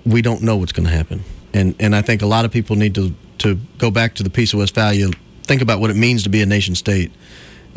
[0.05, 1.23] we don't know what's going to happen.
[1.53, 4.29] And and I think a lot of people need to to go back to the
[4.29, 5.09] Peace of Westphalia,
[5.43, 7.11] think about what it means to be a nation state,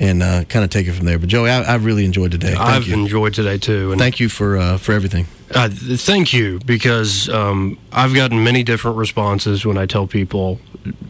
[0.01, 1.18] and uh, kind of take it from there.
[1.18, 2.55] But Joey, I, I really enjoyed today.
[2.55, 2.94] Thank I've you.
[2.94, 3.92] enjoyed today too.
[3.92, 5.26] And Thank you for uh, for everything.
[5.55, 10.61] Uh, thank you, because um, I've gotten many different responses when I tell people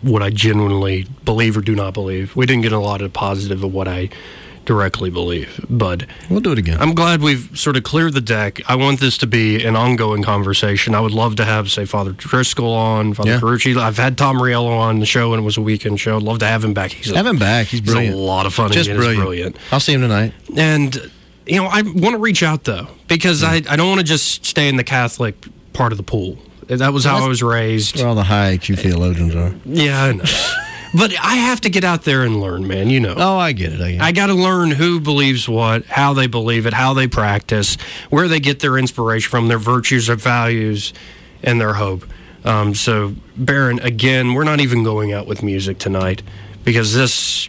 [0.02, 2.34] what I genuinely believe or do not believe.
[2.34, 4.08] We didn't get a lot of positive of what I
[4.70, 6.76] directly believe, but We'll do it again.
[6.80, 8.60] I'm glad we've sort of cleared the deck.
[8.68, 10.94] I want this to be an ongoing conversation.
[10.94, 13.40] I would love to have, say, Father Driscoll on, Father Yeah.
[13.40, 13.76] Carucci.
[13.76, 16.16] I've had Tom Riello on the show, and it was a weekend show.
[16.18, 16.92] I'd love to have him back.
[16.92, 17.66] He's a, Have him back.
[17.66, 18.14] He's he's brilliant.
[18.14, 18.70] a lot of fun.
[18.70, 19.16] Just brilliant.
[19.18, 19.56] brilliant.
[19.72, 20.34] I'll see him tonight.
[20.56, 21.10] And
[21.46, 24.44] you know, I want to reach out though because I, I don't want to just
[24.46, 25.34] stay in the Catholic
[25.72, 26.38] part of the pool.
[26.68, 27.96] That was how I was raised.
[27.98, 29.52] Where all the high IQ theologians are.
[29.64, 30.24] Yeah, I know.
[30.94, 32.90] but I have to get out there and learn, man.
[32.90, 33.14] You know.
[33.16, 33.80] Oh, I get it.
[33.80, 34.08] I.
[34.08, 37.76] I got to learn who believes what, how they believe it, how they practice,
[38.08, 40.92] where they get their inspiration from, their virtues, their values,
[41.42, 42.04] and their hope.
[42.44, 46.22] Um, so, Baron, again, we're not even going out with music tonight
[46.64, 47.48] because this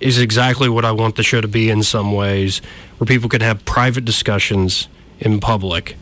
[0.00, 2.60] is exactly what I want the show to be in some ways,
[2.98, 4.88] where people can have private discussions
[5.20, 5.96] in public